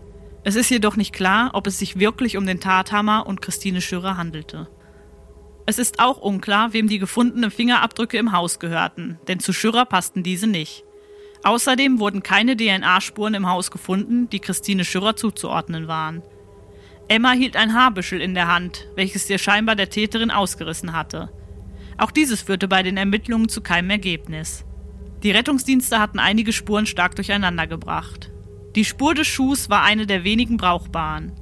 Es 0.45 0.55
ist 0.55 0.69
jedoch 0.69 0.95
nicht 0.95 1.13
klar, 1.13 1.51
ob 1.53 1.67
es 1.67 1.79
sich 1.79 1.99
wirklich 1.99 2.37
um 2.37 2.45
den 2.45 2.61
Tathammer 2.61 3.27
und 3.27 3.41
Christine 3.41 3.81
Schürer 3.81 4.15
handelte. 4.15 4.69
Es 5.69 5.79
ist 5.79 5.99
auch 5.99 6.17
unklar, 6.17 6.71
wem 6.71 6.87
die 6.87 6.97
gefundenen 6.97 7.51
Fingerabdrücke 7.51 8.17
im 8.17 8.31
Haus 8.31 8.57
gehörten, 8.57 9.19
denn 9.27 9.41
zu 9.41 9.51
Schürer 9.51 9.83
passten 9.83 10.23
diese 10.23 10.47
nicht. 10.47 10.85
Außerdem 11.43 11.99
wurden 11.99 12.23
keine 12.23 12.55
DNA-Spuren 12.55 13.33
im 13.33 13.49
Haus 13.49 13.69
gefunden, 13.69 14.29
die 14.29 14.39
Christine 14.39 14.85
Schürer 14.85 15.17
zuzuordnen 15.17 15.89
waren. 15.89 16.23
Emma 17.09 17.33
hielt 17.33 17.57
ein 17.57 17.73
Haarbüschel 17.73 18.21
in 18.21 18.33
der 18.33 18.47
Hand, 18.47 18.87
welches 18.95 19.29
ihr 19.29 19.39
scheinbar 19.39 19.75
der 19.75 19.89
Täterin 19.89 20.31
ausgerissen 20.31 20.93
hatte. 20.93 21.33
Auch 21.97 22.11
dieses 22.11 22.43
führte 22.43 22.69
bei 22.69 22.81
den 22.81 22.95
Ermittlungen 22.95 23.49
zu 23.49 23.59
keinem 23.59 23.89
Ergebnis. 23.89 24.63
Die 25.21 25.31
Rettungsdienste 25.31 25.99
hatten 25.99 26.19
einige 26.19 26.53
Spuren 26.53 26.85
stark 26.85 27.15
durcheinander 27.17 27.67
gebracht. 27.67 28.31
Die 28.77 28.85
Spur 28.85 29.13
des 29.13 29.27
Schuhs 29.27 29.69
war 29.69 29.83
eine 29.83 30.05
der 30.05 30.23
wenigen 30.23 30.55
brauchbaren. 30.55 31.33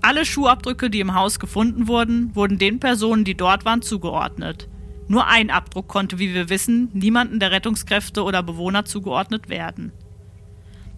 Alle 0.00 0.24
Schuhabdrücke, 0.24 0.90
die 0.90 1.00
im 1.00 1.14
Haus 1.14 1.38
gefunden 1.38 1.88
wurden, 1.88 2.34
wurden 2.34 2.58
den 2.58 2.80
Personen, 2.80 3.24
die 3.24 3.36
dort 3.36 3.64
waren, 3.64 3.82
zugeordnet. 3.82 4.68
Nur 5.08 5.26
ein 5.26 5.50
Abdruck 5.50 5.88
konnte, 5.88 6.18
wie 6.18 6.34
wir 6.34 6.48
wissen, 6.48 6.90
niemanden 6.92 7.40
der 7.40 7.50
Rettungskräfte 7.50 8.22
oder 8.22 8.42
Bewohner 8.42 8.84
zugeordnet 8.84 9.48
werden. 9.48 9.92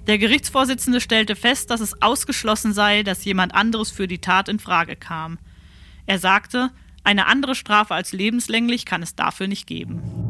Der 0.07 0.19
Gerichtsvorsitzende 0.19 1.01
stellte 1.01 1.37
fest, 1.37 1.71
dass 1.71 1.81
es 1.81 2.03
ausgeschlossen 2.03 2.73
sei, 2.73 3.03
dass 3.03 3.25
jemand 3.25 3.55
anderes 3.55 3.91
für 3.91 4.09
die 4.09 4.19
Tat 4.19 4.49
in 4.49 4.59
Frage 4.59 4.97
kam. 4.97 5.39
Er 6.07 6.19
sagte, 6.19 6.71
eine 7.05 7.27
andere 7.27 7.55
Strafe 7.55 7.95
als 7.95 8.13
lebenslänglich 8.13 8.85
kann 8.85 9.03
es 9.03 9.15
dafür 9.15 9.47
nicht 9.47 9.67
geben. 9.67 10.30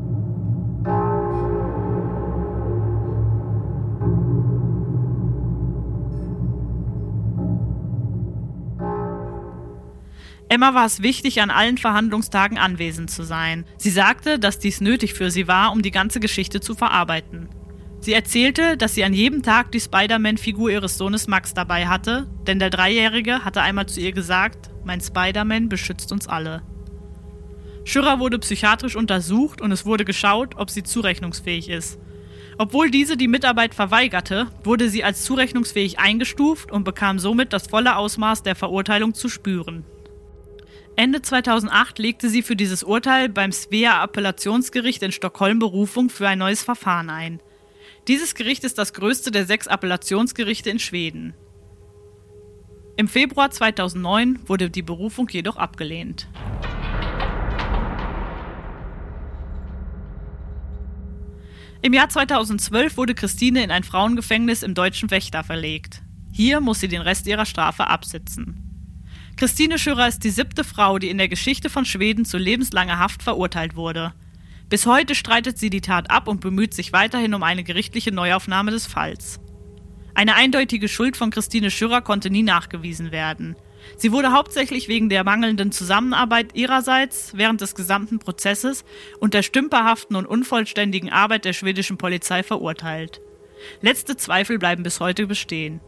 Emma 10.50 10.74
war 10.74 10.84
es 10.84 11.00
wichtig, 11.00 11.40
an 11.40 11.50
allen 11.50 11.78
Verhandlungstagen 11.78 12.58
anwesend 12.58 13.08
zu 13.08 13.22
sein. 13.22 13.64
Sie 13.78 13.90
sagte, 13.90 14.40
dass 14.40 14.58
dies 14.58 14.80
nötig 14.80 15.14
für 15.14 15.30
sie 15.30 15.46
war, 15.46 15.70
um 15.70 15.80
die 15.80 15.92
ganze 15.92 16.18
Geschichte 16.18 16.60
zu 16.60 16.74
verarbeiten. 16.74 17.48
Sie 18.00 18.12
erzählte, 18.12 18.76
dass 18.76 18.96
sie 18.96 19.04
an 19.04 19.14
jedem 19.14 19.44
Tag 19.44 19.70
die 19.70 19.78
Spider-Man-Figur 19.78 20.68
ihres 20.68 20.98
Sohnes 20.98 21.28
Max 21.28 21.54
dabei 21.54 21.86
hatte, 21.86 22.26
denn 22.48 22.58
der 22.58 22.70
Dreijährige 22.70 23.44
hatte 23.44 23.62
einmal 23.62 23.86
zu 23.86 24.00
ihr 24.00 24.10
gesagt, 24.10 24.70
mein 24.84 25.00
Spider-Man 25.00 25.68
beschützt 25.68 26.10
uns 26.10 26.26
alle. 26.26 26.62
Schürer 27.84 28.18
wurde 28.18 28.40
psychiatrisch 28.40 28.96
untersucht 28.96 29.60
und 29.60 29.70
es 29.70 29.86
wurde 29.86 30.04
geschaut, 30.04 30.56
ob 30.56 30.68
sie 30.68 30.82
zurechnungsfähig 30.82 31.68
ist. 31.68 31.96
Obwohl 32.58 32.90
diese 32.90 33.16
die 33.16 33.28
Mitarbeit 33.28 33.72
verweigerte, 33.72 34.48
wurde 34.64 34.88
sie 34.88 35.04
als 35.04 35.22
zurechnungsfähig 35.22 36.00
eingestuft 36.00 36.72
und 36.72 36.82
bekam 36.82 37.20
somit 37.20 37.52
das 37.52 37.68
volle 37.68 37.94
Ausmaß 37.94 38.42
der 38.42 38.56
Verurteilung 38.56 39.14
zu 39.14 39.28
spüren. 39.28 39.84
Ende 41.00 41.22
2008 41.22 41.98
legte 41.98 42.28
sie 42.28 42.42
für 42.42 42.56
dieses 42.56 42.82
Urteil 42.82 43.30
beim 43.30 43.52
Svea 43.52 44.02
Appellationsgericht 44.02 45.02
in 45.02 45.12
Stockholm 45.12 45.58
Berufung 45.58 46.10
für 46.10 46.28
ein 46.28 46.38
neues 46.38 46.62
Verfahren 46.62 47.08
ein. 47.08 47.40
Dieses 48.06 48.34
Gericht 48.34 48.64
ist 48.64 48.76
das 48.76 48.92
größte 48.92 49.30
der 49.30 49.46
sechs 49.46 49.66
Appellationsgerichte 49.66 50.68
in 50.68 50.78
Schweden. 50.78 51.32
Im 52.98 53.08
Februar 53.08 53.50
2009 53.50 54.40
wurde 54.46 54.68
die 54.68 54.82
Berufung 54.82 55.26
jedoch 55.30 55.56
abgelehnt. 55.56 56.28
Im 61.80 61.94
Jahr 61.94 62.10
2012 62.10 62.98
wurde 62.98 63.14
Christine 63.14 63.64
in 63.64 63.70
ein 63.70 63.84
Frauengefängnis 63.84 64.62
im 64.62 64.74
deutschen 64.74 65.10
Wächter 65.10 65.44
verlegt. 65.44 66.02
Hier 66.30 66.60
muss 66.60 66.80
sie 66.80 66.88
den 66.88 67.00
Rest 67.00 67.26
ihrer 67.26 67.46
Strafe 67.46 67.86
absitzen. 67.86 68.69
Christine 69.40 69.79
Schürer 69.79 70.07
ist 70.07 70.22
die 70.22 70.29
siebte 70.29 70.64
Frau, 70.64 70.98
die 70.98 71.09
in 71.09 71.16
der 71.16 71.29
Geschichte 71.29 71.70
von 71.70 71.87
Schweden 71.87 72.26
zu 72.26 72.37
lebenslanger 72.37 72.98
Haft 72.98 73.22
verurteilt 73.22 73.74
wurde. 73.74 74.12
Bis 74.68 74.85
heute 74.85 75.14
streitet 75.14 75.57
sie 75.57 75.70
die 75.70 75.81
Tat 75.81 76.11
ab 76.11 76.29
und 76.29 76.42
bemüht 76.42 76.74
sich 76.74 76.92
weiterhin 76.92 77.33
um 77.33 77.42
eine 77.42 77.64
gerichtliche 77.64 78.12
Neuaufnahme 78.12 78.70
des 78.70 78.87
Falls. 78.87 79.40
Eine 80.12 80.35
eindeutige 80.35 80.88
Schuld 80.88 81.16
von 81.16 81.31
Christine 81.31 81.70
Schürer 81.70 82.03
konnte 82.03 82.29
nie 82.29 82.42
nachgewiesen 82.42 83.12
werden. 83.12 83.57
Sie 83.96 84.12
wurde 84.12 84.33
hauptsächlich 84.33 84.88
wegen 84.88 85.09
der 85.09 85.24
mangelnden 85.24 85.72
Zusammenarbeit 85.72 86.55
ihrerseits 86.55 87.33
während 87.35 87.62
des 87.62 87.74
gesamten 87.74 88.18
Prozesses 88.18 88.85
und 89.20 89.33
der 89.33 89.42
stümperhaften 89.42 90.16
und 90.16 90.26
unvollständigen 90.26 91.09
Arbeit 91.09 91.46
der 91.46 91.55
schwedischen 91.55 91.96
Polizei 91.96 92.42
verurteilt. 92.42 93.22
Letzte 93.81 94.18
Zweifel 94.18 94.59
bleiben 94.59 94.83
bis 94.83 95.00
heute 95.00 95.26
bestehen. 95.26 95.81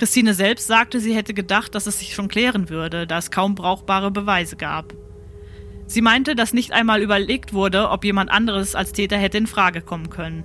Christine 0.00 0.32
selbst 0.32 0.66
sagte, 0.66 0.98
sie 0.98 1.14
hätte 1.14 1.34
gedacht, 1.34 1.74
dass 1.74 1.86
es 1.86 1.98
sich 1.98 2.14
schon 2.14 2.28
klären 2.28 2.70
würde, 2.70 3.06
da 3.06 3.18
es 3.18 3.30
kaum 3.30 3.54
brauchbare 3.54 4.10
Beweise 4.10 4.56
gab. 4.56 4.94
Sie 5.86 6.00
meinte, 6.00 6.34
dass 6.34 6.54
nicht 6.54 6.72
einmal 6.72 7.02
überlegt 7.02 7.52
wurde, 7.52 7.90
ob 7.90 8.02
jemand 8.02 8.30
anderes 8.30 8.74
als 8.74 8.92
Täter 8.92 9.18
hätte 9.18 9.36
in 9.36 9.46
Frage 9.46 9.82
kommen 9.82 10.08
können. 10.08 10.44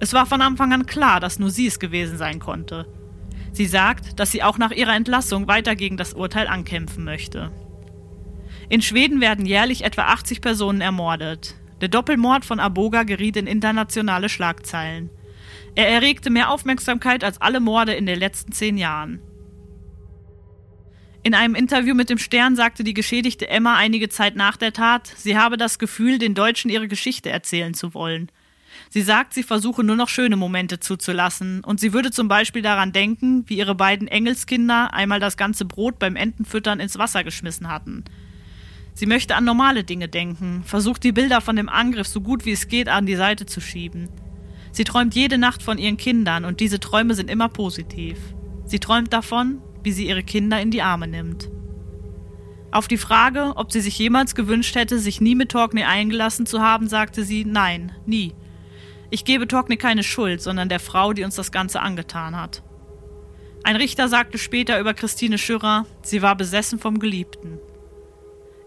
Es 0.00 0.14
war 0.14 0.24
von 0.24 0.40
Anfang 0.40 0.72
an 0.72 0.86
klar, 0.86 1.20
dass 1.20 1.38
nur 1.38 1.50
sie 1.50 1.66
es 1.66 1.80
gewesen 1.80 2.16
sein 2.16 2.38
konnte. 2.38 2.86
Sie 3.52 3.66
sagt, 3.66 4.18
dass 4.18 4.30
sie 4.30 4.42
auch 4.42 4.56
nach 4.56 4.70
ihrer 4.70 4.96
Entlassung 4.96 5.48
weiter 5.48 5.76
gegen 5.76 5.98
das 5.98 6.14
Urteil 6.14 6.46
ankämpfen 6.46 7.04
möchte. 7.04 7.50
In 8.70 8.80
Schweden 8.80 9.20
werden 9.20 9.44
jährlich 9.44 9.84
etwa 9.84 10.04
80 10.04 10.40
Personen 10.40 10.80
ermordet. 10.80 11.56
Der 11.82 11.88
Doppelmord 11.88 12.46
von 12.46 12.58
Aboga 12.58 13.02
geriet 13.02 13.36
in 13.36 13.46
internationale 13.46 14.30
Schlagzeilen. 14.30 15.10
Er 15.78 15.88
erregte 15.88 16.28
mehr 16.28 16.50
Aufmerksamkeit 16.50 17.22
als 17.22 17.40
alle 17.40 17.60
Morde 17.60 17.92
in 17.94 18.04
den 18.04 18.18
letzten 18.18 18.50
zehn 18.50 18.78
Jahren. 18.78 19.20
In 21.22 21.34
einem 21.34 21.54
Interview 21.54 21.94
mit 21.94 22.10
dem 22.10 22.18
Stern 22.18 22.56
sagte 22.56 22.82
die 22.82 22.94
geschädigte 22.94 23.46
Emma 23.46 23.76
einige 23.76 24.08
Zeit 24.08 24.34
nach 24.34 24.56
der 24.56 24.72
Tat, 24.72 25.06
sie 25.16 25.38
habe 25.38 25.56
das 25.56 25.78
Gefühl, 25.78 26.18
den 26.18 26.34
Deutschen 26.34 26.68
ihre 26.68 26.88
Geschichte 26.88 27.30
erzählen 27.30 27.74
zu 27.74 27.94
wollen. 27.94 28.28
Sie 28.90 29.02
sagt, 29.02 29.34
sie 29.34 29.44
versuche 29.44 29.84
nur 29.84 29.94
noch 29.94 30.08
schöne 30.08 30.34
Momente 30.34 30.80
zuzulassen 30.80 31.62
und 31.62 31.78
sie 31.78 31.92
würde 31.92 32.10
zum 32.10 32.26
Beispiel 32.26 32.62
daran 32.62 32.90
denken, 32.90 33.44
wie 33.46 33.58
ihre 33.58 33.76
beiden 33.76 34.08
Engelskinder 34.08 34.92
einmal 34.92 35.20
das 35.20 35.36
ganze 35.36 35.64
Brot 35.64 36.00
beim 36.00 36.16
Entenfüttern 36.16 36.80
ins 36.80 36.98
Wasser 36.98 37.22
geschmissen 37.22 37.68
hatten. 37.68 38.02
Sie 38.94 39.06
möchte 39.06 39.36
an 39.36 39.44
normale 39.44 39.84
Dinge 39.84 40.08
denken, 40.08 40.64
versucht 40.64 41.04
die 41.04 41.12
Bilder 41.12 41.40
von 41.40 41.54
dem 41.54 41.68
Angriff 41.68 42.08
so 42.08 42.20
gut 42.20 42.46
wie 42.46 42.50
es 42.50 42.66
geht 42.66 42.88
an 42.88 43.06
die 43.06 43.14
Seite 43.14 43.46
zu 43.46 43.60
schieben. 43.60 44.08
Sie 44.78 44.84
träumt 44.84 45.16
jede 45.16 45.38
Nacht 45.38 45.64
von 45.64 45.76
ihren 45.76 45.96
Kindern 45.96 46.44
und 46.44 46.60
diese 46.60 46.78
Träume 46.78 47.14
sind 47.14 47.28
immer 47.28 47.48
positiv. 47.48 48.16
Sie 48.64 48.78
träumt 48.78 49.12
davon, 49.12 49.60
wie 49.82 49.90
sie 49.90 50.06
ihre 50.06 50.22
Kinder 50.22 50.60
in 50.60 50.70
die 50.70 50.82
Arme 50.82 51.08
nimmt. 51.08 51.50
Auf 52.70 52.86
die 52.86 52.96
Frage, 52.96 53.54
ob 53.56 53.72
sie 53.72 53.80
sich 53.80 53.98
jemals 53.98 54.36
gewünscht 54.36 54.76
hätte, 54.76 55.00
sich 55.00 55.20
nie 55.20 55.34
mit 55.34 55.50
Torkney 55.50 55.82
eingelassen 55.82 56.46
zu 56.46 56.62
haben, 56.62 56.86
sagte 56.86 57.24
sie 57.24 57.44
Nein, 57.44 57.90
nie. 58.06 58.34
Ich 59.10 59.24
gebe 59.24 59.48
Torkney 59.48 59.78
keine 59.78 60.04
Schuld, 60.04 60.40
sondern 60.40 60.68
der 60.68 60.78
Frau, 60.78 61.12
die 61.12 61.24
uns 61.24 61.34
das 61.34 61.50
Ganze 61.50 61.80
angetan 61.80 62.36
hat. 62.36 62.62
Ein 63.64 63.74
Richter 63.74 64.06
sagte 64.06 64.38
später 64.38 64.78
über 64.78 64.94
Christine 64.94 65.38
Schürrer, 65.38 65.86
sie 66.02 66.22
war 66.22 66.36
besessen 66.36 66.78
vom 66.78 67.00
Geliebten. 67.00 67.58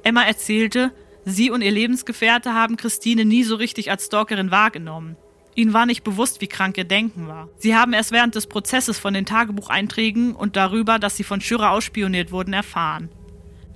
Emma 0.03 0.23
erzählte, 0.23 0.91
sie 1.23 1.51
und 1.51 1.61
ihr 1.61 1.71
Lebensgefährte 1.71 2.53
haben 2.53 2.75
Christine 2.75 3.23
nie 3.23 3.45
so 3.45 3.55
richtig 3.55 3.91
als 3.91 4.07
Stalkerin 4.07 4.51
wahrgenommen. 4.51 5.15
Ihnen 5.55 5.73
war 5.73 5.85
nicht 5.85 6.03
bewusst, 6.03 6.41
wie 6.41 6.47
krank 6.47 6.77
ihr 6.77 6.85
Denken 6.85 7.27
war. 7.27 7.49
Sie 7.57 7.75
haben 7.75 7.93
erst 7.93 8.11
während 8.11 8.35
des 8.35 8.47
Prozesses 8.47 8.97
von 8.97 9.13
den 9.13 9.25
Tagebucheinträgen 9.25 10.33
und 10.33 10.55
darüber, 10.55 10.97
dass 10.97 11.17
sie 11.17 11.23
von 11.23 11.41
Schürer 11.41 11.71
ausspioniert 11.71 12.31
wurden, 12.31 12.53
erfahren. 12.53 13.09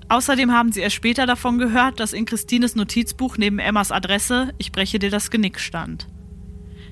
Außerdem 0.07 0.51
haben 0.51 0.71
sie 0.71 0.81
erst 0.81 0.95
später 0.95 1.25
davon 1.25 1.57
gehört, 1.57 1.99
dass 1.99 2.13
in 2.13 2.25
Christines 2.25 2.75
Notizbuch 2.75 3.37
neben 3.37 3.59
Emmas 3.59 3.91
Adresse 3.91 4.53
Ich 4.57 4.71
breche 4.71 4.99
dir 4.99 5.09
das 5.09 5.31
Genick 5.31 5.59
stand. 5.59 6.07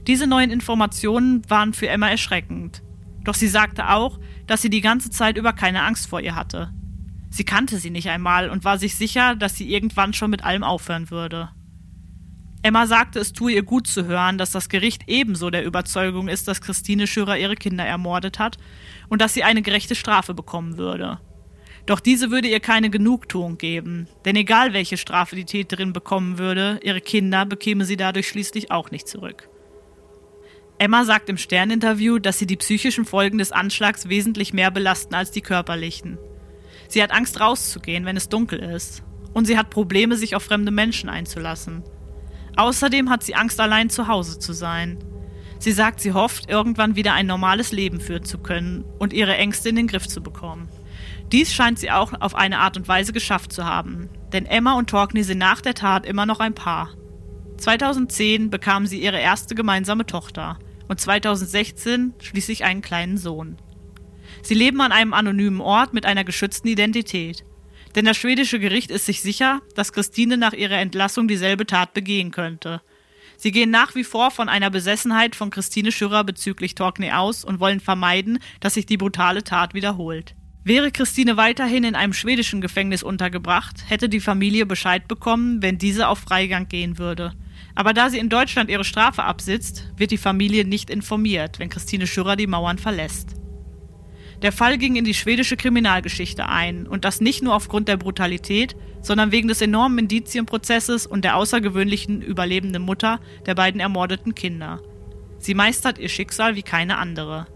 Diese 0.08 0.28
neuen 0.28 0.52
Informationen 0.52 1.50
waren 1.50 1.74
für 1.74 1.88
Emma 1.88 2.10
erschreckend. 2.10 2.82
Doch 3.24 3.36
sie 3.36 3.48
sagte 3.48 3.90
auch, 3.90 4.20
dass 4.48 4.62
sie 4.62 4.70
die 4.70 4.82
ganze 4.82 5.10
Zeit 5.10 5.38
über 5.38 5.54
keine 5.54 5.84
Angst 5.84 6.10
vor 6.10 6.20
ihr 6.20 6.36
hatte. 6.36 6.74
Sie 7.30 7.46
kannte 7.46 7.78
sie 7.78 7.90
nicht 7.90 8.10
einmal 8.10 8.50
und 8.50 8.66
war 8.66 8.78
sich 8.78 8.96
sicher, 8.96 9.36
dass 9.36 9.56
sie 9.56 9.72
irgendwann 9.72 10.14
schon 10.14 10.30
mit 10.30 10.44
allem 10.44 10.64
aufhören 10.64 11.10
würde. 11.10 11.50
Emma 12.66 12.88
sagte, 12.88 13.20
es 13.20 13.34
tue 13.34 13.52
ihr 13.52 13.64
gut 13.64 13.88
zu 13.88 14.06
hören, 14.06 14.38
dass 14.38 14.52
das 14.52 14.70
Gericht 14.70 15.04
ebenso 15.08 15.50
der 15.50 15.66
Überzeugung 15.66 16.30
ist, 16.30 16.48
dass 16.48 16.62
Christine 16.62 17.08
Schürer 17.08 17.38
ihre 17.38 17.56
Kinder 17.56 17.86
ermordet 17.86 18.40
hat 18.40 18.58
und 19.10 19.22
dass 19.22 19.34
sie 19.34 19.44
eine 19.44 19.62
gerechte 19.62 19.96
Strafe 19.96 20.34
bekommen 20.34 20.78
würde. 20.78 21.20
Doch 21.86 22.00
diese 22.00 22.32
würde 22.32 22.48
ihr 22.48 22.62
keine 22.62 22.90
Genugtuung 22.90 23.58
geben, 23.58 24.08
denn 24.24 24.38
egal 24.38 24.72
welche 24.72 24.96
Strafe 24.96 25.36
die 25.36 25.44
Täterin 25.44 25.92
bekommen 25.92 26.38
würde, 26.38 26.80
ihre 26.84 27.02
Kinder 27.02 27.46
bekäme 27.46 27.84
sie 27.84 27.98
dadurch 27.98 28.30
schließlich 28.30 28.72
auch 28.72 28.92
nicht 28.92 29.10
zurück. 29.10 29.50
Emma 30.78 31.04
sagt 31.04 31.28
im 31.28 31.38
Sterninterview, 31.38 32.20
dass 32.20 32.40
sie 32.40 32.48
die 32.48 32.56
psychischen 32.56 33.04
Folgen 33.04 33.40
des 33.40 33.52
Anschlags 33.52 34.08
wesentlich 34.08 34.54
mehr 34.54 34.72
belasten 34.72 35.16
als 35.16 35.32
die 35.32 35.42
körperlichen. 35.42 36.18
Sie 36.88 37.04
hat 37.04 37.12
Angst 37.12 37.42
rauszugehen, 37.42 38.06
wenn 38.06 38.18
es 38.18 38.30
dunkel 38.30 38.60
ist. 38.60 39.04
Und 39.34 39.46
sie 39.46 39.58
hat 39.58 39.70
Probleme, 39.70 40.16
sich 40.16 40.36
auf 40.36 40.44
fremde 40.44 40.72
Menschen 40.72 41.10
einzulassen. 41.10 41.84
Außerdem 42.56 43.10
hat 43.10 43.24
sie 43.24 43.36
Angst, 43.36 43.60
allein 43.60 43.90
zu 43.90 44.08
Hause 44.08 44.40
zu 44.40 44.54
sein. 44.54 44.98
Sie 45.60 45.72
sagt, 45.72 46.02
sie 46.02 46.12
hofft, 46.14 46.50
irgendwann 46.50 46.96
wieder 46.96 47.14
ein 47.14 47.26
normales 47.26 47.72
Leben 47.72 48.02
führen 48.02 48.26
zu 48.26 48.38
können 48.38 48.84
und 49.00 49.14
ihre 49.14 49.38
Ängste 49.38 49.70
in 49.70 49.78
den 49.78 49.88
Griff 49.88 50.08
zu 50.08 50.22
bekommen. 50.22 50.68
Dies 51.32 51.54
scheint 51.54 51.80
sie 51.80 51.90
auch 51.90 52.14
auf 52.20 52.36
eine 52.36 52.60
Art 52.60 52.78
und 52.78 52.88
Weise 52.88 53.14
geschafft 53.14 53.54
zu 53.54 53.66
haben, 53.66 54.10
denn 54.34 54.46
Emma 54.46 54.74
und 54.74 54.90
Torkney 54.90 55.24
sind 55.24 55.38
nach 55.38 55.62
der 55.62 55.74
Tat 55.74 56.06
immer 56.06 56.26
noch 56.26 56.40
ein 56.40 56.54
Paar. 56.54 56.90
2010 57.58 58.50
bekamen 58.50 58.88
sie 58.88 59.02
ihre 59.02 59.20
erste 59.20 59.56
gemeinsame 59.56 60.06
Tochter 60.06 60.60
und 60.90 61.00
2016 61.00 62.14
schließlich 62.20 62.66
einen 62.66 62.82
kleinen 62.82 63.18
Sohn. 63.18 63.58
Sie 64.42 64.54
leben 64.54 64.82
an 64.82 64.92
einem 64.92 65.14
anonymen 65.14 65.62
Ort 65.62 65.94
mit 65.94 66.06
einer 66.06 66.24
geschützten 66.24 66.68
Identität. 66.68 67.46
Denn 67.96 68.06
das 68.06 68.18
schwedische 68.18 68.60
Gericht 68.60 68.92
ist 68.92 69.06
sich 69.06 69.22
sicher, 69.22 69.62
dass 69.76 69.94
Christine 69.94 70.38
nach 70.38 70.54
ihrer 70.54 70.78
Entlassung 70.78 71.28
dieselbe 71.28 71.66
Tat 71.66 71.94
begehen 71.94 72.32
könnte. 72.32 72.82
Sie 73.38 73.52
gehen 73.52 73.72
nach 73.72 73.96
wie 73.96 74.04
vor 74.04 74.32
von 74.32 74.50
einer 74.50 74.70
Besessenheit 74.70 75.36
von 75.36 75.50
Christine 75.50 75.92
Schürrer 75.92 76.24
bezüglich 76.24 76.76
Torkney 76.76 77.12
aus 77.12 77.44
und 77.44 77.60
wollen 77.60 77.80
vermeiden, 77.80 78.40
dass 78.60 78.76
sich 78.76 78.86
die 78.86 78.98
brutale 78.98 79.44
Tat 79.44 79.74
wiederholt. 79.74 80.36
Wäre 80.64 80.92
Christine 80.92 81.36
weiterhin 81.36 81.84
in 81.84 81.96
einem 81.96 82.14
schwedischen 82.14 82.62
Gefängnis 82.62 83.04
untergebracht, 83.04 83.84
hätte 83.90 84.08
die 84.08 84.22
Familie 84.22 84.66
Bescheid 84.66 85.10
bekommen, 85.10 85.62
wenn 85.62 85.78
diese 85.78 86.08
auf 86.08 86.20
Freigang 86.20 86.70
gehen 86.70 86.98
würde. 86.98 87.34
Aber 87.76 87.94
da 87.94 88.10
sie 88.10 88.20
in 88.20 88.30
Deutschland 88.30 88.70
ihre 88.70 88.86
Strafe 88.86 89.24
absitzt, 89.24 89.92
wird 89.98 90.12
die 90.12 90.18
Familie 90.18 90.64
nicht 90.64 90.90
informiert, 90.90 91.60
wenn 91.60 91.70
Christine 91.70 92.08
Schürrer 92.08 92.38
die 92.38 92.48
Mauern 92.48 92.78
verlässt. 92.78 93.36
Der 94.44 94.52
Fall 94.52 94.78
ging 94.78 94.98
in 94.98 95.06
die 95.06 95.14
schwedische 95.14 95.56
Kriminalgeschichte 95.56 96.50
ein 96.50 96.86
und 96.86 97.06
das 97.06 97.22
nicht 97.22 97.42
nur 97.42 97.56
aufgrund 97.56 97.88
der 97.88 97.96
Brutalität, 97.96 98.76
sondern 99.02 99.32
wegen 99.32 99.48
des 99.48 99.62
enormen 99.62 100.00
Indizienprozesses 100.00 101.08
und 101.08 101.24
der 101.24 101.38
außergewöhnlichen 101.38 102.22
überlebenden 102.22 102.84
Mutter 102.84 103.22
der 103.46 103.56
beiden 103.56 103.80
ermordeten 103.80 104.36
Kinder. 104.36 104.82
Sie 105.40 105.54
meistert 105.54 105.98
ihr 105.98 106.10
Schicksal 106.10 106.56
wie 106.58 106.62
keine 106.62 106.98
andere. 106.98 107.48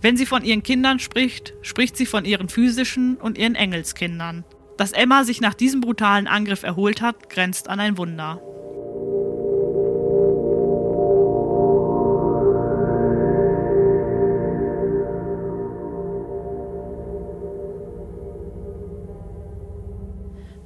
Wenn 0.00 0.16
sie 0.16 0.26
von 0.26 0.44
ihren 0.44 0.62
Kindern 0.62 0.98
spricht, 0.98 1.52
spricht 1.60 1.96
sie 1.98 2.06
von 2.06 2.24
ihren 2.24 2.48
physischen 2.48 3.16
und 3.18 3.36
ihren 3.36 3.54
Engelskindern. 3.54 4.44
Dass 4.78 4.92
Emma 4.92 5.24
sich 5.24 5.42
nach 5.42 5.54
diesem 5.54 5.82
brutalen 5.82 6.26
Angriff 6.26 6.62
erholt 6.62 7.02
hat, 7.02 7.28
grenzt 7.28 7.68
an 7.68 7.80
ein 7.80 7.98
Wunder. 7.98 8.40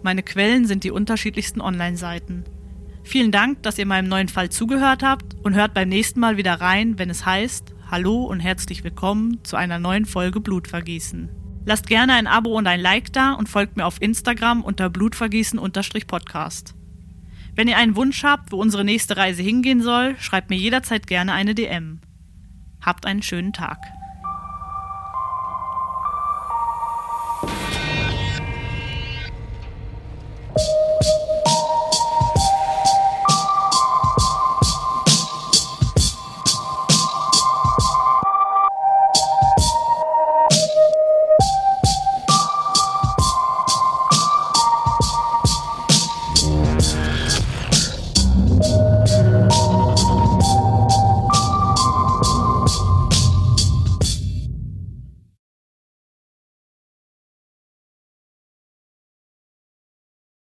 Meine 0.07 0.23
Quellen 0.23 0.67
sind 0.67 0.85
die 0.85 0.93
unterschiedlichsten 0.93 1.61
Online-Seiten. 1.61 2.45
Vielen 3.03 3.33
Dank, 3.33 3.65
dass 3.65 3.77
ihr 3.77 3.87
meinem 3.87 4.09
neuen 4.09 4.29
Fall 4.29 4.51
zugehört 4.51 5.03
habt 5.03 5.35
und 5.43 5.57
hört 5.57 5.75
beim 5.75 5.89
nächsten 5.89 6.21
Mal 6.21 6.37
wieder 6.37 6.61
rein, 6.61 6.97
wenn 6.97 7.11
es 7.11 7.27
heißt 7.27 7.75
Hallo 7.91 8.23
und 8.23 8.39
herzlich 8.39 8.85
willkommen 8.85 9.43
zu 9.43 9.57
einer 9.57 9.81
neuen 9.81 10.07
Folge 10.07 10.39
Blutvergießen. 10.39 11.29
Lasst 11.65 11.89
gerne 11.89 12.13
ein 12.13 12.29
Abo 12.29 12.57
und 12.57 12.69
ein 12.69 12.79
Like 12.79 13.13
da 13.15 13.33
und 13.33 13.49
folgt 13.49 13.77
mir 13.77 13.85
auf 13.85 14.01
Instagram 14.01 14.63
unter 14.63 14.91
Blutvergießen-Podcast. 14.91 16.77
Wenn 17.57 17.67
ihr 17.67 17.77
einen 17.77 17.97
Wunsch 17.97 18.23
habt, 18.23 18.53
wo 18.53 18.61
unsere 18.61 18.85
nächste 18.85 19.17
Reise 19.17 19.43
hingehen 19.43 19.83
soll, 19.83 20.15
schreibt 20.21 20.51
mir 20.51 20.57
jederzeit 20.57 21.09
gerne 21.09 21.33
eine 21.33 21.57
DM. 21.57 21.99
Habt 22.81 23.07
einen 23.07 23.25
schönen 23.25 23.53
Tag. 23.53 23.79